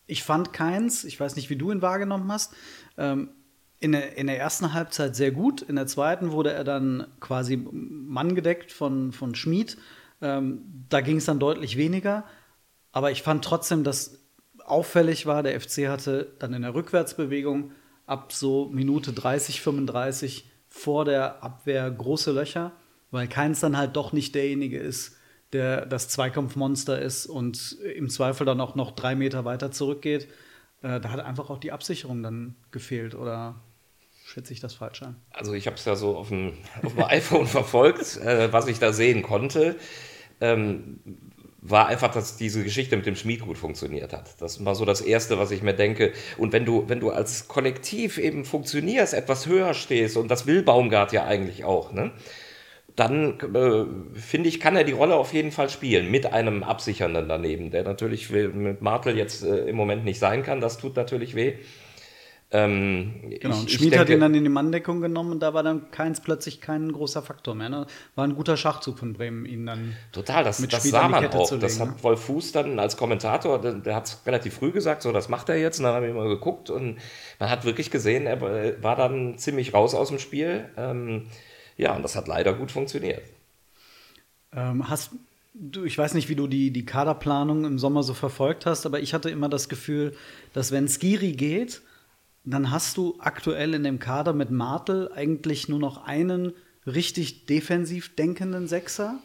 [0.06, 2.54] Ich fand keins, ich weiß nicht, wie du ihn wahrgenommen hast,
[2.98, 3.30] ähm,
[3.82, 5.60] in der, in der ersten Halbzeit sehr gut.
[5.60, 9.76] In der zweiten wurde er dann quasi manngedeckt von, von Schmid.
[10.20, 12.24] Ähm, da ging es dann deutlich weniger.
[12.92, 14.20] Aber ich fand trotzdem, dass
[14.64, 17.72] auffällig war, der FC hatte dann in der Rückwärtsbewegung
[18.06, 22.70] ab so Minute 30, 35 vor der Abwehr große Löcher,
[23.10, 25.16] weil keins dann halt doch nicht derjenige ist,
[25.52, 30.28] der das Zweikampfmonster ist und im Zweifel dann auch noch drei Meter weiter zurückgeht.
[30.82, 33.56] Äh, da hat einfach auch die Absicherung dann gefehlt oder
[34.32, 35.16] schätze ich das falsch an.
[35.30, 38.78] Also ich habe es ja so auf dem, auf dem iPhone verfolgt, äh, was ich
[38.78, 39.76] da sehen konnte.
[40.40, 41.00] Ähm,
[41.64, 44.40] war einfach, dass diese Geschichte mit dem Schmied gut funktioniert hat.
[44.40, 46.12] Das war so das Erste, was ich mir denke.
[46.36, 50.62] Und wenn du, wenn du als Kollektiv eben funktionierst, etwas höher stehst, und das will
[50.62, 52.10] Baumgart ja eigentlich auch, ne?
[52.96, 57.28] dann äh, finde ich, kann er die Rolle auf jeden Fall spielen, mit einem Absichernden
[57.28, 60.60] daneben, der natürlich mit Martel jetzt äh, im Moment nicht sein kann.
[60.60, 61.54] Das tut natürlich weh.
[62.54, 65.54] Ähm, genau, und ich, Schmid ich hat ihn dann in die Manndeckung genommen und da
[65.54, 67.70] war dann keins plötzlich kein großer Faktor mehr.
[67.70, 67.86] Ne?
[68.14, 69.96] War ein guter Schachzug von Bremen, ihn dann.
[70.12, 71.50] Total, das, mit das sah man auch.
[71.50, 72.02] Legen, das hat ne?
[72.02, 75.48] Wolf Fuß dann als Kommentator, der, der hat es relativ früh gesagt, so, das macht
[75.48, 75.78] er jetzt.
[75.78, 76.98] Und dann haben wir mal geguckt und
[77.38, 80.68] man hat wirklich gesehen, er war dann ziemlich raus aus dem Spiel.
[80.76, 81.28] Ähm,
[81.78, 83.22] ja, und das hat leider gut funktioniert.
[84.54, 85.12] Ähm, hast
[85.54, 89.00] Du, ich weiß nicht, wie du die, die Kaderplanung im Sommer so verfolgt hast, aber
[89.00, 90.16] ich hatte immer das Gefühl,
[90.54, 91.82] dass wenn Skiri geht,
[92.44, 96.52] dann hast du aktuell in dem Kader mit Martel eigentlich nur noch einen
[96.86, 99.18] richtig defensiv denkenden Sechser.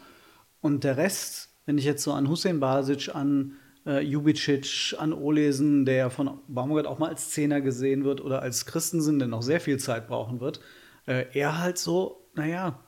[0.60, 5.84] Und der Rest, wenn ich jetzt so an Hussein Basic, an äh, Jubicic, an Olesen,
[5.84, 9.60] der von Baumgart auch mal als Zehner gesehen wird oder als Christensen, der noch sehr
[9.60, 10.60] viel Zeit brauchen wird,
[11.06, 12.78] äh, er halt so, naja,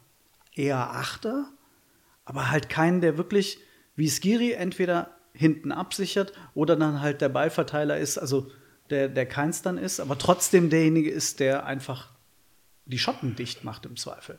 [0.54, 1.46] eher Achter,
[2.24, 3.58] aber halt keinen, der wirklich
[3.96, 8.50] wie Skiri entweder hinten absichert oder dann halt der Ballverteiler ist, also
[8.90, 12.10] der, der keins dann ist, aber trotzdem derjenige ist, der einfach
[12.86, 14.38] die Schotten dicht macht im Zweifel.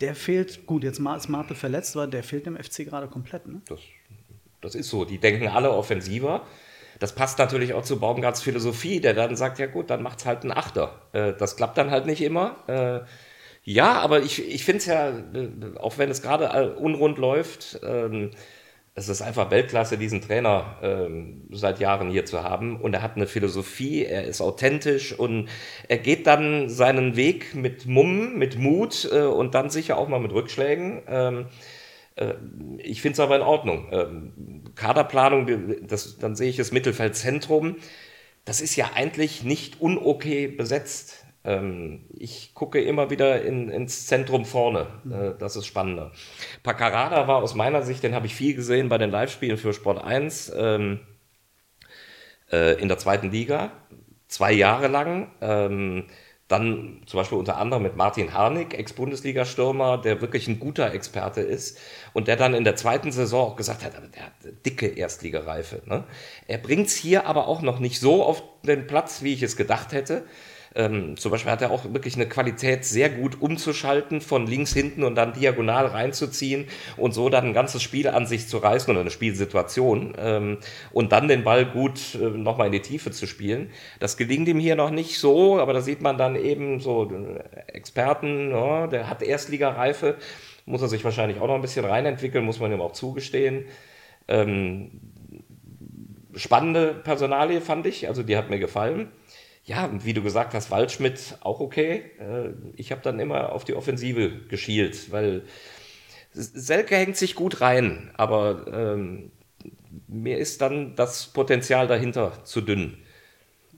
[0.00, 3.46] Der fehlt, gut, jetzt ist Martel verletzt, aber der fehlt dem FC gerade komplett.
[3.48, 3.62] Ne?
[3.66, 3.80] Das,
[4.60, 5.04] das ist so.
[5.04, 6.46] Die denken alle offensiver.
[7.00, 10.44] Das passt natürlich auch zu Baumgarts Philosophie, der dann sagt, ja gut, dann macht's halt
[10.44, 11.02] ein Achter.
[11.12, 12.56] Äh, das klappt dann halt nicht immer.
[12.68, 13.06] Äh,
[13.64, 18.30] ja, aber ich, ich finde es ja, äh, auch wenn es gerade unrund läuft, ähm,
[18.98, 22.80] es ist einfach Weltklasse, diesen Trainer ähm, seit Jahren hier zu haben.
[22.80, 25.48] Und er hat eine Philosophie, er ist authentisch und
[25.86, 30.18] er geht dann seinen Weg mit Mumm, mit Mut äh, und dann sicher auch mal
[30.18, 31.02] mit Rückschlägen.
[31.06, 31.46] Ähm,
[32.16, 32.34] äh,
[32.78, 33.88] ich finde es aber in Ordnung.
[33.92, 37.76] Ähm, Kaderplanung, das, dann sehe ich das Mittelfeldzentrum.
[38.44, 41.24] Das ist ja eigentlich nicht unokay besetzt.
[41.48, 44.86] Ähm, ich gucke immer wieder in, ins Zentrum vorne.
[45.10, 46.12] Äh, das ist spannender.
[46.62, 50.04] Paccarada war aus meiner Sicht, den habe ich viel gesehen bei den Live-Spielen für Sport
[50.04, 51.00] 1 ähm,
[52.52, 53.72] äh, in der zweiten Liga.
[54.26, 55.30] Zwei Jahre lang.
[55.40, 56.04] Ähm,
[56.48, 61.78] dann zum Beispiel unter anderem mit Martin Harnik, Ex-Bundesliga-Stürmer, der wirklich ein guter Experte ist
[62.14, 64.32] und der dann in der zweiten Saison auch gesagt hat, der hat
[64.64, 65.82] dicke Erstligareife.
[65.84, 66.04] Ne?
[66.46, 69.56] Er bringt es hier aber auch noch nicht so auf den Platz, wie ich es
[69.56, 70.24] gedacht hätte.
[70.74, 75.02] Ähm, zum Beispiel hat er auch wirklich eine Qualität, sehr gut umzuschalten, von links hinten
[75.04, 79.00] und dann diagonal reinzuziehen und so dann ein ganzes Spiel an sich zu reißen oder
[79.00, 80.58] eine Spielsituation ähm,
[80.92, 83.70] und dann den Ball gut äh, nochmal in die Tiefe zu spielen.
[84.00, 87.72] Das gelingt ihm hier noch nicht so, aber da sieht man dann eben so äh,
[87.72, 90.16] Experten, ja, der hat Erstligareife,
[90.66, 93.64] muss er sich wahrscheinlich auch noch ein bisschen reinentwickeln, muss man ihm auch zugestehen.
[94.28, 95.00] Ähm,
[96.34, 99.08] spannende Personalie fand ich, also die hat mir gefallen
[99.68, 102.10] ja, wie du gesagt hast, Waldschmidt auch okay.
[102.18, 105.42] Äh, ich habe dann immer auf die Offensive geschielt, weil
[106.32, 109.30] Selke hängt sich gut rein, aber ähm,
[110.06, 112.96] mir ist dann das Potenzial dahinter zu dünn.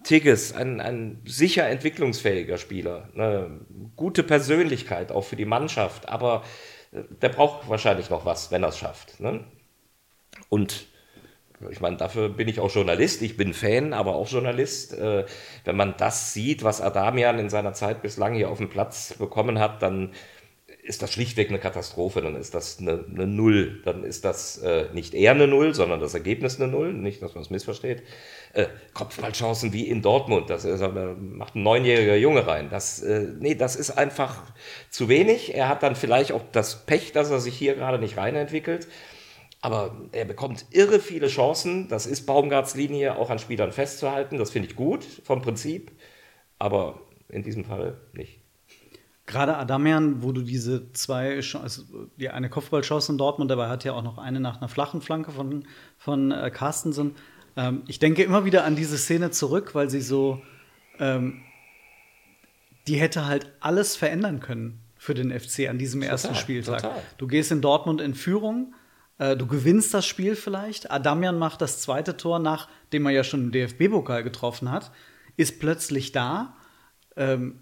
[0.05, 3.61] Tigges, ein, ein sicher entwicklungsfähiger Spieler, eine
[3.97, 6.45] gute Persönlichkeit auch für die Mannschaft, aber
[6.93, 9.19] äh, der braucht wahrscheinlich noch was, wenn er es schafft.
[9.19, 9.45] Ne?
[10.49, 10.87] Und
[11.69, 13.21] ich meine, dafür bin ich auch Journalist.
[13.23, 14.95] Ich bin Fan, aber auch Journalist.
[14.95, 15.27] Äh,
[15.65, 19.59] wenn man das sieht, was Adamian in seiner Zeit bislang hier auf dem Platz bekommen
[19.59, 20.13] hat, dann
[20.83, 22.23] ist das schlichtweg eine Katastrophe.
[22.23, 23.83] Dann ist das eine, eine Null.
[23.85, 26.95] Dann ist das äh, nicht eher eine Null, sondern das Ergebnis eine Null.
[26.95, 28.03] Nicht, dass man es missversteht.
[28.55, 30.49] Äh, Kopfballchancen wie in Dortmund.
[30.49, 32.69] Das ist, macht ein neunjähriger Junge rein.
[32.71, 34.43] Das, äh, nee, das ist einfach
[34.89, 35.55] zu wenig.
[35.55, 38.89] Er hat dann vielleicht auch das Pech, dass er sich hier gerade nicht reinentwickelt.
[39.63, 41.89] Aber er bekommt irre viele Chancen.
[41.89, 44.39] Das ist Baumgarts Linie, auch an Spielern festzuhalten.
[44.39, 45.93] Das finde ich gut vom Prinzip.
[46.59, 48.41] Aber in diesem Fall nicht.
[49.27, 51.83] Gerade Adamian, wo du diese zwei, also
[52.17, 55.31] die eine Kopfballchance in Dortmund, dabei hat ja auch noch eine nach einer flachen Flanke
[55.31, 55.65] von,
[55.99, 57.15] von äh, Carstensen.
[57.57, 60.43] Ähm, ich denke immer wieder an diese Szene zurück, weil sie so,
[60.99, 61.43] ähm,
[62.89, 66.83] die hätte halt alles verändern können für den FC an diesem total, ersten Spieltag.
[66.83, 67.03] Total.
[67.19, 68.75] Du gehst in Dortmund in Führung,
[69.21, 70.91] du gewinnst das Spiel vielleicht.
[70.91, 74.93] Adamian macht das zweite Tor, nachdem er ja schon im DFB-Pokal getroffen hat,
[75.37, 76.57] ist plötzlich da.
[77.17, 77.61] Ähm,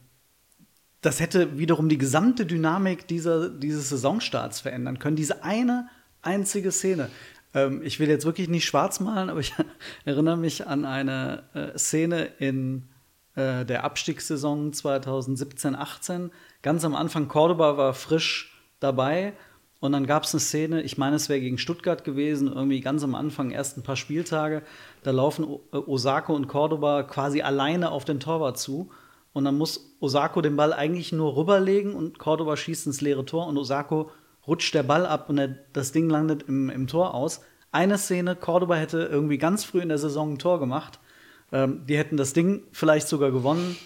[1.01, 5.17] das hätte wiederum die gesamte Dynamik dieser, dieses Saisonstarts verändern können.
[5.17, 5.89] Diese eine
[6.23, 7.11] einzige Szene.
[7.55, 9.55] Ähm, ich will jetzt wirklich nicht schwarz malen, aber ich
[10.05, 12.89] erinnere mich an eine äh, Szene in
[13.37, 16.31] äh, der Abstiegssaison 2017-18.
[16.63, 19.35] Ganz am Anfang, Cordoba war frisch dabei
[19.81, 23.05] und dann gab es eine Szene, ich meine, es wäre gegen Stuttgart gewesen, irgendwie ganz
[23.05, 24.63] am Anfang, ersten paar Spieltage.
[25.05, 28.91] Da laufen äh, Osako und Cordoba quasi alleine auf den Torwart zu.
[29.33, 33.47] Und dann muss Osako den Ball eigentlich nur rüberlegen und Cordoba schießt ins leere Tor
[33.47, 34.11] und Osako
[34.49, 37.43] rutscht der Ball ab und er, das Ding landet im, im Tor aus.
[37.71, 40.99] Eine Szene, Cordoba hätte irgendwie ganz früh in der Saison ein Tor gemacht.
[41.53, 43.77] Ähm, die hätten das Ding vielleicht sogar gewonnen.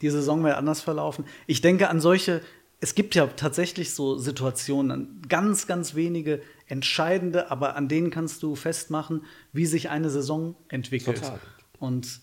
[0.00, 1.26] Die Saison wäre anders verlaufen.
[1.46, 2.40] Ich denke an solche
[2.82, 8.56] es gibt ja tatsächlich so Situationen, ganz, ganz wenige entscheidende, aber an denen kannst du
[8.56, 11.18] festmachen, wie sich eine Saison entwickelt.
[11.18, 11.38] Total.
[11.78, 12.20] Und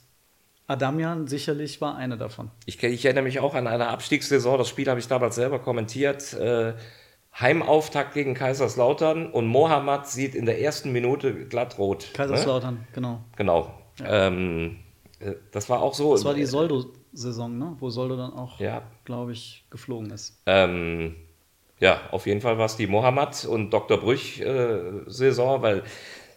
[0.67, 2.51] Adamian sicherlich war eine davon.
[2.65, 6.33] Ich, ich, erinnere mich auch an eine Abstiegssaison, das Spiel habe ich damals selber kommentiert.
[6.33, 6.73] Äh,
[7.39, 12.01] Heimauftakt gegen Kaiserslautern und Mohammad sieht in der ersten Minute glattrot.
[12.01, 12.13] Ne?
[12.15, 12.87] Kaiserslautern, ne?
[12.91, 13.23] genau.
[13.37, 13.73] Genau.
[13.99, 14.27] Ja.
[14.27, 14.79] Ähm,
[15.19, 16.11] äh, das war auch so.
[16.11, 17.75] Das war die Soldo Saison, ne?
[17.79, 18.83] wo Soldo dann auch, ja.
[19.05, 20.41] glaube ich, geflogen ist.
[20.45, 21.15] Ähm,
[21.79, 23.97] ja, auf jeden Fall war es die Mohammed und Dr.
[23.97, 25.83] Brüch-Saison, äh, weil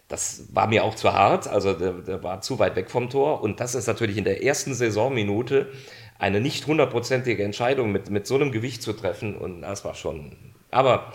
[0.07, 3.41] das war mir auch zu hart, also der, der, war zu weit weg vom Tor.
[3.41, 5.71] Und das ist natürlich in der ersten Saisonminute
[6.19, 9.35] eine nicht hundertprozentige Entscheidung mit, mit so einem Gewicht zu treffen.
[9.35, 10.35] Und das war schon.
[10.71, 11.11] Aber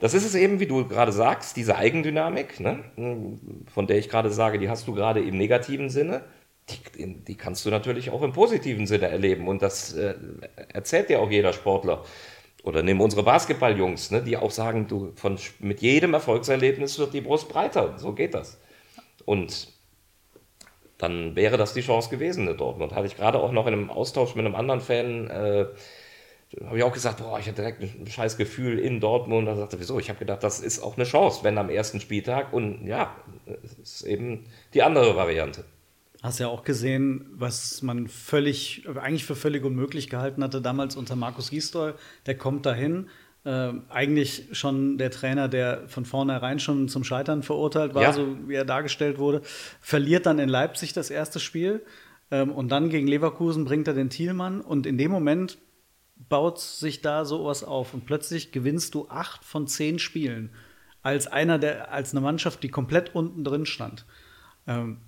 [0.00, 2.84] das ist es eben, wie du gerade sagst, diese Eigendynamik, ne?
[3.72, 6.22] von der ich gerade sage, die hast du gerade im negativen Sinne.
[6.68, 9.46] Die, die, kannst du natürlich auch im positiven Sinne erleben.
[9.46, 10.14] Und das äh,
[10.72, 12.04] erzählt dir auch jeder Sportler.
[12.64, 17.20] Oder nehmen unsere Basketballjungs, ne, die auch sagen, du, von, mit jedem Erfolgserlebnis wird die
[17.20, 17.96] Brust breiter.
[17.98, 18.58] So geht das.
[19.24, 19.68] Und
[20.98, 22.92] dann wäre das die Chance gewesen in Dortmund.
[22.92, 25.66] Hatte ich gerade auch noch in einem Austausch mit einem anderen Fan, äh,
[26.64, 29.46] habe ich auch gesagt, boah, ich hatte direkt ein scheiß Gefühl in Dortmund.
[29.46, 29.98] Da sagte, wieso?
[29.98, 32.52] Ich habe gedacht, das ist auch eine Chance, wenn am ersten Spieltag.
[32.52, 33.14] Und ja,
[33.64, 35.64] es ist eben die andere Variante.
[36.26, 41.14] Hast ja auch gesehen, was man völlig, eigentlich für völlig unmöglich gehalten hatte damals unter
[41.14, 41.94] Markus Gisdol.
[42.26, 43.08] Der kommt dahin,
[43.44, 48.12] äh, eigentlich schon der Trainer, der von vornherein schon zum Scheitern verurteilt war, ja.
[48.12, 49.40] so wie er dargestellt wurde,
[49.80, 51.84] verliert dann in Leipzig das erste Spiel
[52.32, 55.58] ähm, und dann gegen Leverkusen bringt er den Thielmann und in dem Moment
[56.16, 60.50] baut sich da sowas auf und plötzlich gewinnst du acht von zehn Spielen
[61.02, 64.06] als einer der, als eine Mannschaft, die komplett unten drin stand.
[64.66, 65.02] Ähm,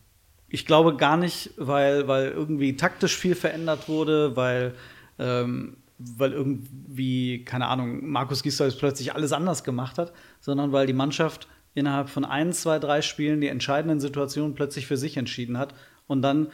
[0.48, 4.74] ich glaube gar nicht, weil, weil irgendwie taktisch viel verändert wurde, weil,
[5.18, 10.92] ähm, weil irgendwie, keine Ahnung, Markus Gisdol plötzlich alles anders gemacht hat, sondern weil die
[10.92, 15.74] Mannschaft innerhalb von ein, zwei, drei Spielen die entscheidenden Situationen plötzlich für sich entschieden hat.
[16.06, 16.48] Und dann,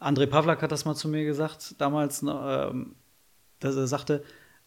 [0.00, 2.94] André Pavlak hat das mal zu mir gesagt, damals, ähm,
[3.58, 4.22] dass er sagte,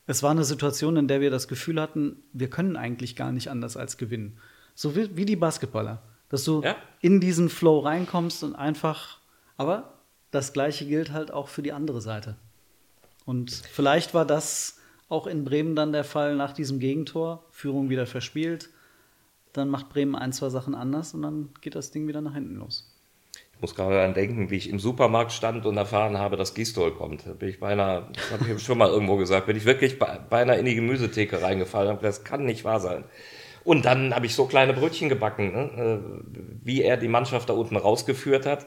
[0.05, 3.49] es war eine Situation, in der wir das Gefühl hatten, wir können eigentlich gar nicht
[3.49, 4.37] anders als gewinnen.
[4.75, 6.01] So wie, wie die Basketballer
[6.33, 6.75] dass du ja.
[6.99, 9.19] in diesen Flow reinkommst und einfach,
[9.55, 9.93] aber
[10.31, 12.37] das gleiche gilt halt auch für die andere Seite.
[13.23, 18.07] Und vielleicht war das auch in Bremen dann der Fall nach diesem Gegentor, Führung wieder
[18.07, 18.71] verspielt,
[19.53, 22.55] dann macht Bremen ein, zwei Sachen anders und dann geht das Ding wieder nach hinten
[22.55, 22.91] los.
[23.53, 26.95] Ich muss gerade daran denken, wie ich im Supermarkt stand und erfahren habe, dass Gistol
[26.95, 27.27] kommt.
[27.27, 30.57] Da bin ich beinahe, das habe ich schon mal irgendwo gesagt, bin ich wirklich beinahe
[30.57, 31.99] in die Gemüsetheke reingefallen.
[32.01, 33.03] Das kann nicht wahr sein.
[33.63, 35.69] Und dann habe ich so kleine Brötchen gebacken, ne?
[35.77, 36.23] Äh,
[36.63, 38.65] wie er die Mannschaft da unten rausgeführt hat.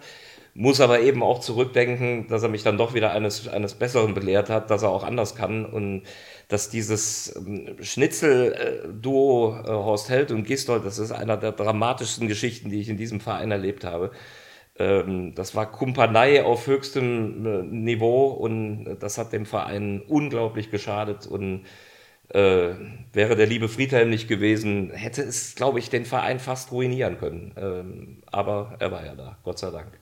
[0.54, 4.48] Muss aber eben auch zurückdenken, dass er mich dann doch wieder eines, eines Besseren belehrt
[4.48, 6.04] hat, dass er auch anders kann und
[6.48, 12.70] dass dieses ähm, Schnitzel-Duo äh, Horst Held und Gistol, das ist einer der dramatischsten Geschichten,
[12.70, 14.12] die ich in diesem Verein erlebt habe.
[14.78, 21.26] Ähm, das war Kumpanei auf höchstem äh, Niveau und das hat dem Verein unglaublich geschadet
[21.26, 21.64] und
[22.29, 22.75] äh,
[23.12, 27.55] wäre der liebe Friedhelm nicht gewesen, hätte es, glaube ich, den Verein fast ruinieren können.
[27.57, 29.99] Ähm, aber er war ja da, Gott sei Dank.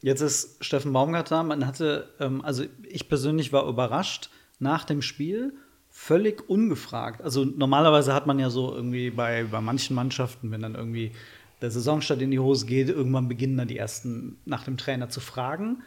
[0.00, 1.42] Jetzt ist Steffen Baumgart da.
[1.42, 5.54] Man hatte, ähm, also ich persönlich war überrascht nach dem Spiel,
[5.90, 7.22] völlig ungefragt.
[7.22, 11.12] Also normalerweise hat man ja so irgendwie bei, bei manchen Mannschaften, wenn dann irgendwie
[11.60, 15.20] der Saisonstart in die Hose geht, irgendwann beginnen dann die ersten nach dem Trainer zu
[15.20, 15.82] fragen.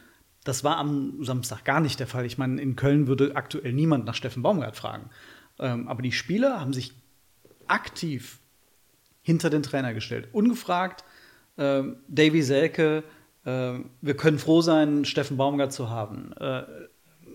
[0.45, 2.25] Das war am Samstag gar nicht der Fall.
[2.25, 5.10] Ich meine, in Köln würde aktuell niemand nach Steffen Baumgart fragen.
[5.59, 6.93] Ähm, aber die Spieler haben sich
[7.67, 8.39] aktiv
[9.21, 10.29] hinter den Trainer gestellt.
[10.33, 11.03] Ungefragt,
[11.57, 13.03] ähm, Davy Selke,
[13.45, 16.33] äh, wir können froh sein, Steffen Baumgart zu haben.
[16.33, 16.63] Äh,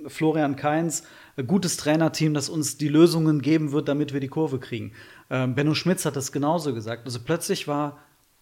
[0.07, 1.03] Florian Kainz,
[1.47, 4.93] gutes Trainerteam, das uns die Lösungen geben wird, damit wir die Kurve kriegen.
[5.29, 7.05] Ähm, Benno Schmitz hat das genauso gesagt.
[7.07, 7.99] Also plötzlich war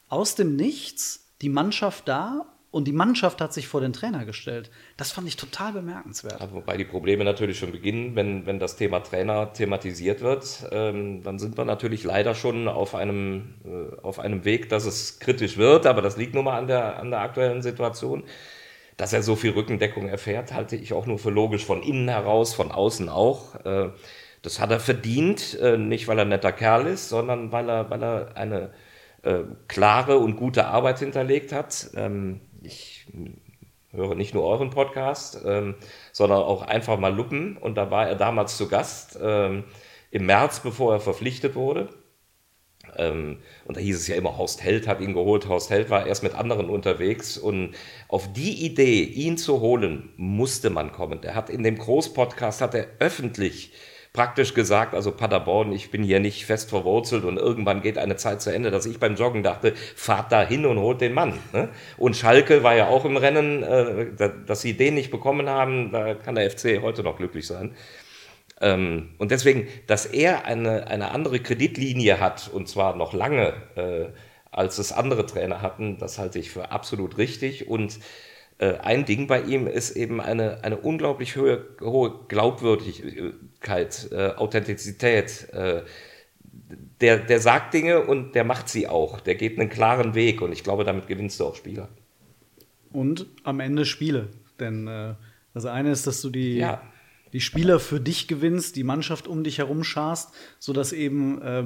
[0.08, 4.70] aus dem Nichts die Mannschaft da und die Mannschaft hat sich vor den Trainer gestellt.
[4.98, 6.38] Das fand ich total bemerkenswert.
[6.38, 10.68] Ja, wobei die Probleme natürlich schon beginnen, wenn, wenn das Thema Trainer thematisiert wird.
[10.70, 15.18] Ähm, dann sind wir natürlich leider schon auf einem, äh, auf einem Weg, dass es
[15.18, 15.86] kritisch wird.
[15.86, 18.24] Aber das liegt nun mal an der, an der aktuellen Situation.
[18.98, 22.52] Dass er so viel Rückendeckung erfährt, halte ich auch nur für logisch von innen heraus,
[22.52, 23.64] von außen auch.
[23.64, 23.90] Äh,
[24.42, 27.88] das hat er verdient, äh, nicht weil er ein netter Kerl ist, sondern weil er,
[27.88, 28.70] weil er eine
[29.22, 31.90] äh, klare und gute Arbeit hinterlegt hat.
[31.96, 33.06] Ähm, ich
[33.90, 35.76] höre nicht nur euren Podcast, ähm,
[36.12, 37.56] sondern auch einfach mal Luppen.
[37.56, 39.64] Und da war er damals zu Gast ähm,
[40.10, 41.88] im März, bevor er verpflichtet wurde.
[42.96, 45.48] Ähm, und da hieß es ja immer, Horst Held hat ihn geholt.
[45.48, 47.38] Horst Held war erst mit anderen unterwegs.
[47.38, 47.74] Und
[48.08, 51.20] auf die Idee, ihn zu holen, musste man kommen.
[51.20, 53.72] Der hat in dem Großpodcast, hat er öffentlich
[54.18, 58.42] praktisch gesagt, also Paderborn, ich bin hier nicht fest verwurzelt und irgendwann geht eine Zeit
[58.42, 61.38] zu Ende, dass ich beim Joggen dachte, fahrt da hin und holt den Mann.
[61.52, 61.68] Ne?
[61.98, 64.06] Und Schalke war ja auch im Rennen, äh,
[64.44, 67.76] dass sie den nicht bekommen haben, da kann der FC heute noch glücklich sein.
[68.60, 74.06] Ähm, und deswegen, dass er eine, eine andere Kreditlinie hat, und zwar noch lange, äh,
[74.50, 77.68] als es andere Trainer hatten, das halte ich für absolut richtig.
[77.68, 78.00] Und
[78.64, 85.48] ein Ding bei ihm ist eben eine, eine unglaublich hohe, hohe Glaubwürdigkeit, äh, Authentizität.
[85.52, 85.82] Äh,
[87.00, 89.20] der, der sagt Dinge und der macht sie auch.
[89.20, 91.88] Der geht einen klaren Weg und ich glaube, damit gewinnst du auch Spieler.
[92.90, 94.28] Und am Ende Spiele.
[94.58, 95.14] Denn äh,
[95.54, 96.82] das eine ist, dass du die, ja.
[97.32, 101.64] die Spieler für dich gewinnst, die Mannschaft um dich herum scharst, sodass eben äh,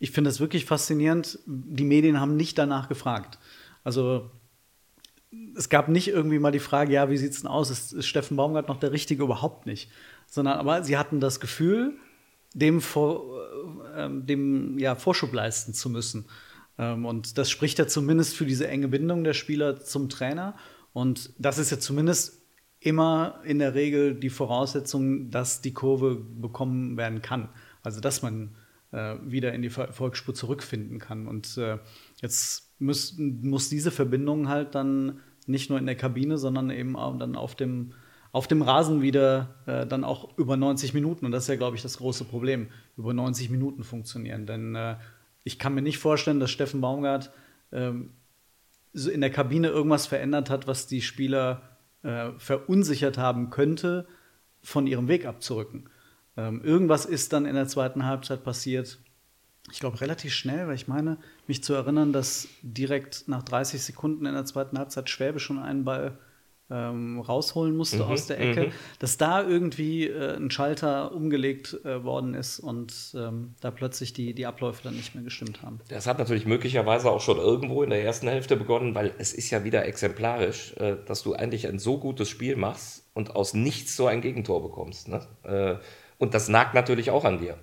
[0.00, 1.38] ich finde es wirklich faszinierend.
[1.46, 3.38] Die Medien haben nicht danach gefragt.
[3.84, 4.32] Also
[5.56, 7.70] es gab nicht irgendwie mal die Frage, ja, wie sieht es denn aus?
[7.70, 9.24] Ist, ist Steffen Baumgart noch der Richtige?
[9.24, 9.90] Überhaupt nicht.
[10.26, 11.94] Sondern aber sie hatten das Gefühl,
[12.54, 13.40] dem, vor,
[13.96, 16.26] äh, dem ja, Vorschub leisten zu müssen.
[16.78, 20.54] Ähm, und das spricht ja zumindest für diese enge Bindung der Spieler zum Trainer.
[20.92, 22.42] Und das ist ja zumindest
[22.80, 27.48] immer in der Regel die Voraussetzung, dass die Kurve bekommen werden kann.
[27.82, 28.54] Also dass man
[28.90, 31.26] äh, wieder in die Volksspur zurückfinden kann.
[31.26, 31.78] Und äh,
[32.22, 37.18] jetzt muss, muss diese Verbindung halt dann nicht nur in der Kabine, sondern eben auch
[37.18, 37.92] dann auf dem,
[38.30, 41.26] auf dem Rasen wieder äh, dann auch über 90 Minuten.
[41.26, 44.46] Und das ist ja, glaube ich, das große Problem, über 90 Minuten funktionieren.
[44.46, 44.96] Denn äh,
[45.44, 47.30] ich kann mir nicht vorstellen, dass Steffen Baumgart
[47.72, 48.10] ähm,
[48.92, 54.06] so in der Kabine irgendwas verändert hat, was die Spieler äh, verunsichert haben könnte,
[54.62, 55.88] von ihrem Weg abzurücken.
[56.36, 59.00] Ähm, irgendwas ist dann in der zweiten Halbzeit passiert.
[59.70, 64.26] Ich glaube, relativ schnell, weil ich meine, mich zu erinnern, dass direkt nach 30 Sekunden
[64.26, 66.18] in der zweiten Halbzeit Schwäbe schon einen Ball
[66.72, 68.72] ähm, rausholen musste mhm, aus der Ecke, mhm.
[68.98, 74.34] dass da irgendwie äh, ein Schalter umgelegt äh, worden ist und ähm, da plötzlich die,
[74.34, 75.80] die Abläufe dann nicht mehr gestimmt haben.
[75.88, 79.50] Das hat natürlich möglicherweise auch schon irgendwo in der ersten Hälfte begonnen, weil es ist
[79.50, 83.96] ja wieder exemplarisch, äh, dass du eigentlich ein so gutes Spiel machst und aus nichts
[83.96, 85.08] so ein Gegentor bekommst.
[85.08, 85.20] Ne?
[85.42, 85.76] Äh,
[86.18, 87.58] und das nagt natürlich auch an dir.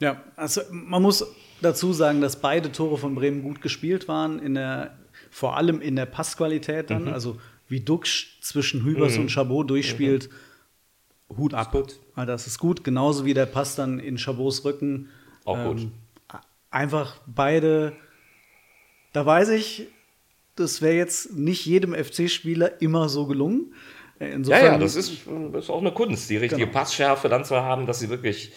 [0.00, 1.24] Ja, also man muss
[1.62, 4.98] dazu sagen, dass beide Tore von Bremen gut gespielt waren, in der,
[5.30, 7.04] vor allem in der Passqualität dann.
[7.04, 7.12] Mhm.
[7.12, 9.22] Also wie Dux zwischen Hübers mhm.
[9.22, 10.30] und Chabot durchspielt,
[11.28, 11.36] mhm.
[11.36, 11.70] Hut ab.
[11.72, 15.10] Das ist, das ist gut, genauso wie der Pass dann in Chabots Rücken.
[15.44, 15.88] Auch ähm, gut.
[16.70, 17.92] Einfach beide,
[19.12, 19.86] da weiß ich,
[20.56, 23.74] das wäre jetzt nicht jedem FC-Spieler immer so gelungen.
[24.18, 26.78] Insofern, ja, ja, das ist, das ist auch eine Kunst, die richtige genau.
[26.78, 28.52] Passschärfe dann zu haben, dass sie wirklich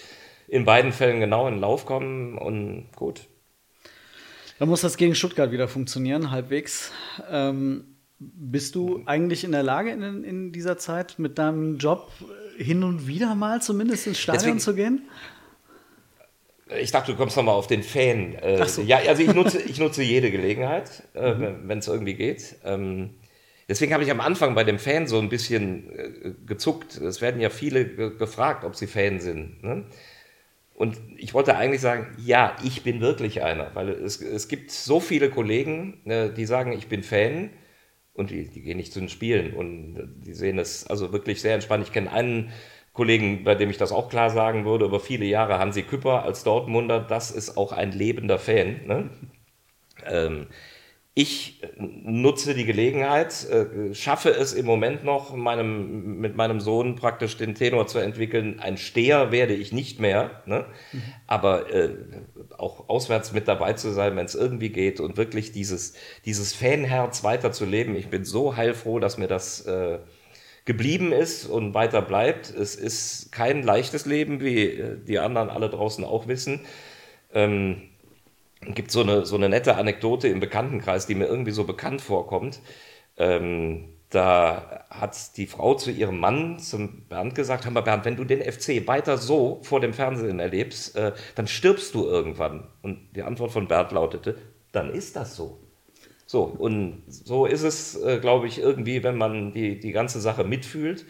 [0.53, 3.21] in beiden Fällen genau in den Lauf kommen und gut.
[4.59, 6.91] Dann muss das gegen Stuttgart wieder funktionieren, halbwegs.
[7.27, 12.11] Ähm, bist du eigentlich in der Lage, in, in, dieser Zeit mit deinem Job
[12.55, 15.09] hin und wieder mal zumindest ins Stadion Deswegen, zu gehen?
[16.79, 18.35] Ich dachte, du kommst nochmal auf den Fan.
[18.35, 18.83] Äh, so.
[18.83, 21.67] Ja, also ich nutze, ich nutze jede Gelegenheit, äh, mhm.
[21.67, 22.57] wenn es irgendwie geht.
[22.63, 23.15] Ähm,
[23.67, 26.97] Deswegen habe ich am Anfang bei dem Fan so ein bisschen äh, gezuckt.
[26.97, 27.87] Es werden ja viele
[28.17, 29.63] gefragt, ob sie Fan sind.
[29.63, 29.85] Ne?
[30.73, 34.99] Und ich wollte eigentlich sagen, ja, ich bin wirklich einer, weil es, es gibt so
[34.99, 37.51] viele Kollegen, äh, die sagen, ich bin Fan
[38.13, 41.53] und die, die gehen nicht zu den Spielen und die sehen es also wirklich sehr
[41.55, 41.83] entspannt.
[41.85, 42.51] Ich kenne einen
[42.93, 46.43] Kollegen, bei dem ich das auch klar sagen würde, über viele Jahre, Hansi Küpper als
[46.43, 48.85] Dortmunder, das ist auch ein lebender Fan.
[48.85, 49.09] Ne?
[50.05, 50.47] Ähm,
[51.15, 57.37] ich nutze die Gelegenheit, äh, schaffe es im Moment noch, meinem, mit meinem Sohn praktisch
[57.37, 58.59] den Tenor zu entwickeln.
[58.59, 60.65] Ein Steher werde ich nicht mehr, ne?
[61.27, 61.89] Aber äh,
[62.57, 65.93] auch auswärts mit dabei zu sein, wenn es irgendwie geht und wirklich dieses,
[66.25, 67.95] dieses Fanherz weiterzuleben.
[67.95, 69.99] Ich bin so heilfroh, dass mir das äh,
[70.65, 72.49] geblieben ist und weiter bleibt.
[72.49, 76.61] Es ist kein leichtes Leben, wie äh, die anderen alle draußen auch wissen.
[77.35, 77.83] Ähm,
[78.69, 82.59] gibt so eine, so eine nette Anekdote im Bekanntenkreis, die mir irgendwie so bekannt vorkommt.
[83.17, 88.15] Ähm, da hat die Frau zu ihrem Mann, zum Bernd, gesagt: Hör mal, Bernd, wenn
[88.15, 92.67] du den FC weiter so vor dem Fernsehen erlebst, äh, dann stirbst du irgendwann.
[92.83, 94.37] Und die Antwort von Bernd lautete:
[94.71, 95.59] Dann ist das so.
[96.25, 100.43] So, und so ist es, äh, glaube ich, irgendwie, wenn man die, die ganze Sache
[100.43, 101.05] mitfühlt.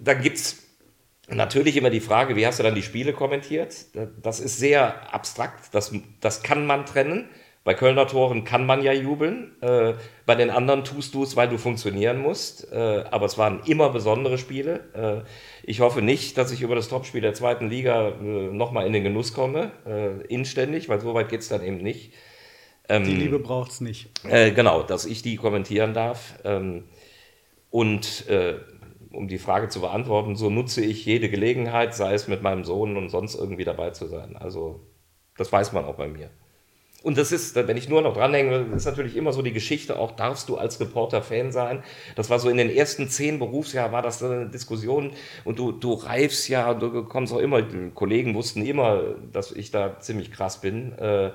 [0.00, 0.65] Dann gibt es
[1.28, 3.86] Natürlich immer die Frage, wie hast du dann die Spiele kommentiert?
[4.22, 7.28] Das ist sehr abstrakt, das, das kann man trennen.
[7.66, 9.60] Bei Kölner Toren kann man ja jubeln.
[9.60, 12.70] Äh, bei den anderen tust du es, weil du funktionieren musst.
[12.70, 15.24] Äh, aber es waren immer besondere Spiele.
[15.24, 18.92] Äh, ich hoffe nicht, dass ich über das Topspiel der zweiten Liga äh, nochmal in
[18.92, 22.12] den Genuss komme, äh, inständig, weil so weit geht es dann eben nicht.
[22.88, 24.10] Ähm, die Liebe braucht es nicht.
[24.22, 26.38] Äh, genau, dass ich die kommentieren darf.
[26.44, 26.84] Ähm,
[27.70, 28.60] und äh,
[29.16, 32.96] um die Frage zu beantworten, so nutze ich jede Gelegenheit, sei es mit meinem Sohn
[32.96, 34.36] und sonst irgendwie dabei zu sein.
[34.36, 34.80] Also
[35.36, 36.30] das weiß man auch bei mir.
[37.02, 40.12] Und das ist, wenn ich nur noch dranhänge, ist natürlich immer so die Geschichte, auch
[40.12, 41.84] darfst du als Reporter Fan sein.
[42.16, 45.12] Das war so in den ersten zehn Berufsjahren war das eine Diskussion
[45.44, 49.70] und du, du reifst ja, du kommst auch immer, die Kollegen wussten immer, dass ich
[49.70, 50.98] da ziemlich krass bin.
[50.98, 51.30] Äh,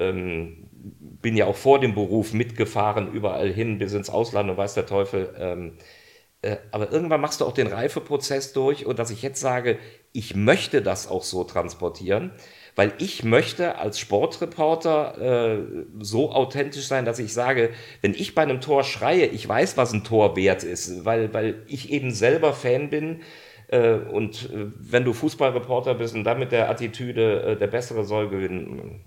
[0.00, 0.68] ähm,
[1.22, 4.86] bin ja auch vor dem Beruf mitgefahren, überall hin, bis ins Ausland und weiß der
[4.86, 5.32] Teufel.
[5.38, 5.82] Ähm, äh,
[6.70, 9.78] aber irgendwann machst du auch den Reifeprozess durch und dass ich jetzt sage,
[10.12, 12.30] ich möchte das auch so transportieren,
[12.76, 15.58] weil ich möchte als Sportreporter äh,
[16.00, 17.70] so authentisch sein, dass ich sage,
[18.00, 21.62] wenn ich bei einem Tor schreie, ich weiß, was ein Tor wert ist, weil, weil
[21.66, 23.20] ich eben selber Fan bin
[23.68, 28.04] Äh, und äh, wenn du Fußballreporter bist und dann mit der Attitüde, äh, der Bessere
[28.04, 29.00] soll gewinnen,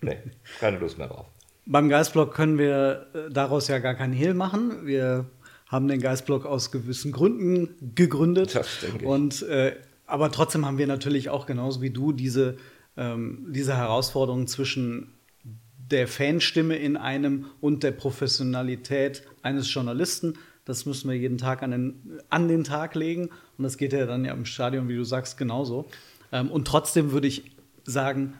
[0.00, 0.18] nee,
[0.60, 1.26] keine Lust mehr drauf.
[1.66, 4.86] Beim Geistblock können wir äh, daraus ja gar keinen Hehl machen.
[4.86, 5.26] Wir
[5.76, 8.54] haben den Geistblock aus gewissen Gründen gegründet.
[8.54, 9.06] Das denke ich.
[9.06, 12.56] Und, äh, aber trotzdem haben wir natürlich auch genauso wie du diese,
[12.96, 15.12] ähm, diese Herausforderung zwischen
[15.90, 20.34] der Fanstimme in einem und der Professionalität eines Journalisten.
[20.64, 23.30] Das müssen wir jeden Tag an den, an den Tag legen.
[23.56, 25.86] Und das geht ja dann ja im Stadion, wie du sagst, genauso.
[26.32, 27.44] Ähm, und trotzdem würde ich
[27.84, 28.34] sagen,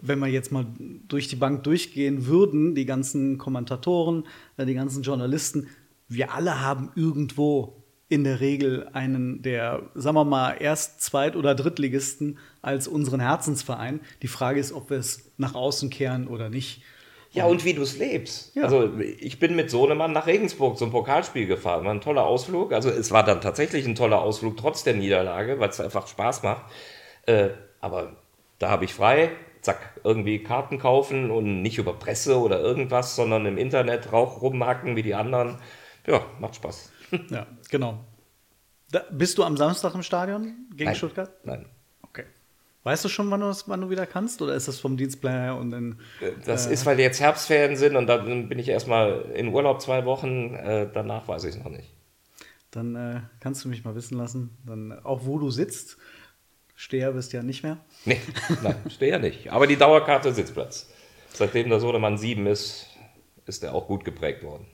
[0.00, 0.66] wenn wir jetzt mal
[1.08, 4.24] durch die Bank durchgehen würden, die ganzen Kommentatoren,
[4.56, 5.68] äh, die ganzen Journalisten,
[6.08, 11.54] wir alle haben irgendwo in der Regel einen der, sagen wir mal, Erst-, Zweit- oder
[11.54, 14.00] Drittligisten als unseren Herzensverein.
[14.22, 16.82] Die Frage ist, ob wir es nach außen kehren oder nicht.
[17.32, 18.54] Ja, und wie du es lebst.
[18.54, 18.62] Ja.
[18.62, 21.84] Also ich bin mit Sohnemann nach Regensburg zum Pokalspiel gefahren.
[21.84, 22.72] War ein toller Ausflug.
[22.72, 26.44] Also es war dann tatsächlich ein toller Ausflug, trotz der Niederlage, weil es einfach Spaß
[26.44, 26.62] macht.
[27.26, 27.48] Äh,
[27.80, 28.16] aber
[28.60, 29.30] da habe ich frei,
[29.62, 34.94] zack, irgendwie Karten kaufen und nicht über Presse oder irgendwas, sondern im Internet Rauch rumhacken
[34.94, 35.58] wie die anderen.
[36.06, 36.90] Ja, macht Spaß.
[37.30, 38.04] Ja, genau.
[38.90, 40.94] Da, bist du am Samstag im Stadion gegen Nein.
[40.94, 41.30] Stuttgart?
[41.44, 41.66] Nein.
[42.02, 42.24] Okay.
[42.82, 44.42] Weißt du schon, wann du, wann du wieder kannst?
[44.42, 46.00] Oder ist das vom Dienstplan her und dann.
[46.44, 50.54] Das ist, weil jetzt Herbstferien sind und dann bin ich erstmal in Urlaub zwei Wochen.
[50.54, 51.90] Äh, danach weiß ich es noch nicht.
[52.70, 54.58] Dann äh, kannst du mich mal wissen lassen.
[54.66, 55.96] Dann äh, auch wo du sitzt.
[56.76, 57.78] Steher bist ja nicht mehr.
[58.04, 58.20] Nee,
[58.62, 59.50] nein, stehe ja nicht.
[59.52, 60.90] Aber die Dauerkarte Sitzplatz.
[61.32, 62.88] Seitdem der Sohnemann sieben ist,
[63.46, 64.66] ist er auch gut geprägt worden.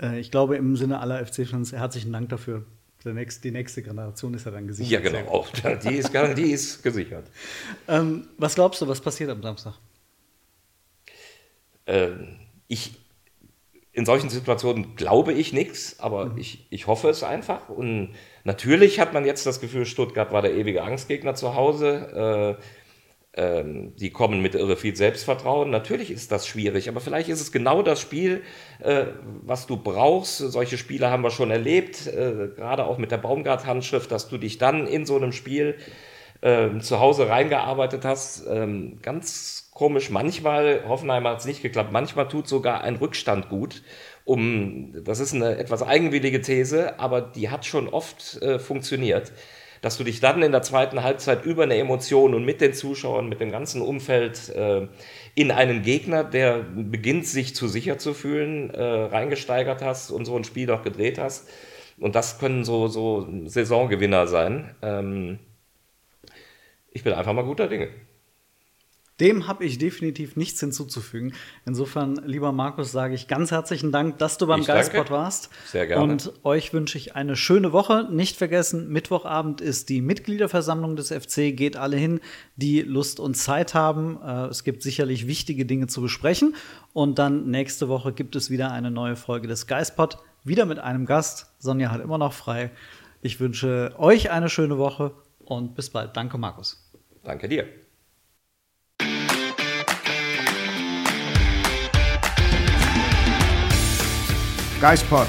[0.00, 2.64] Äh, ich glaube, im Sinne aller FC-Fans herzlichen Dank dafür.
[3.02, 4.92] Nächste, die nächste Generation ist ja dann gesichert.
[4.92, 5.30] Ja, genau.
[5.30, 7.26] Auch, die, ist, die ist gesichert.
[7.88, 9.74] Ähm, was glaubst du, was passiert am Samstag?
[11.86, 12.36] Ähm,
[12.68, 12.92] ich,
[13.92, 17.70] in solchen Situationen glaube ich nichts, aber ich, ich hoffe es einfach.
[17.70, 22.58] Und natürlich hat man jetzt das Gefühl, Stuttgart war der ewige Angstgegner zu Hause.
[22.58, 22.62] Äh,
[23.34, 25.70] ähm, die kommen mit irre viel Selbstvertrauen.
[25.70, 28.42] Natürlich ist das schwierig, aber vielleicht ist es genau das Spiel,
[28.80, 29.06] äh,
[29.42, 30.38] was du brauchst.
[30.38, 34.58] Solche Spiele haben wir schon erlebt, äh, gerade auch mit der Baumgart-Handschrift, dass du dich
[34.58, 35.76] dann in so einem Spiel
[36.42, 38.46] ähm, zu Hause reingearbeitet hast.
[38.48, 43.82] Ähm, ganz komisch, manchmal, Hoffenheim hat es nicht geklappt, manchmal tut sogar ein Rückstand gut.
[44.24, 49.32] Um, das ist eine etwas eigenwillige These, aber die hat schon oft äh, funktioniert.
[49.80, 53.28] Dass du dich dann in der zweiten Halbzeit über eine Emotion und mit den Zuschauern,
[53.28, 54.88] mit dem ganzen Umfeld äh,
[55.34, 60.36] in einen Gegner, der beginnt, sich zu sicher zu fühlen, äh, reingesteigert hast und so
[60.36, 61.48] ein Spiel auch gedreht hast.
[61.98, 64.74] Und das können so, so Saisongewinner sein.
[64.82, 65.38] Ähm,
[66.90, 67.88] ich bin einfach mal guter Dinge.
[69.20, 71.34] Dem habe ich definitiv nichts hinzuzufügen.
[71.66, 74.64] Insofern, lieber Markus, sage ich ganz herzlichen Dank, dass du beim.
[74.64, 75.50] Geistpod warst.
[75.66, 76.02] Sehr gerne.
[76.02, 78.08] Und euch wünsche ich eine schöne Woche.
[78.10, 81.54] Nicht vergessen, Mittwochabend ist die Mitgliederversammlung des FC.
[81.56, 82.20] Geht alle hin,
[82.56, 84.18] die Lust und Zeit haben.
[84.22, 86.54] Äh, Es gibt sicherlich wichtige Dinge zu besprechen.
[86.92, 90.18] Und dann nächste Woche gibt es wieder eine neue Folge des Geistpod.
[90.44, 91.52] Wieder mit einem Gast.
[91.58, 92.70] Sonja hat immer noch frei.
[93.20, 95.12] Ich wünsche euch eine schöne Woche
[95.44, 96.16] und bis bald.
[96.16, 96.90] Danke, Markus.
[97.22, 97.66] Danke dir.
[104.80, 105.26] Geispod,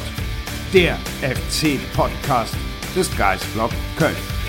[0.73, 2.55] der FC-Podcast
[2.95, 4.40] des Geistblog Köln.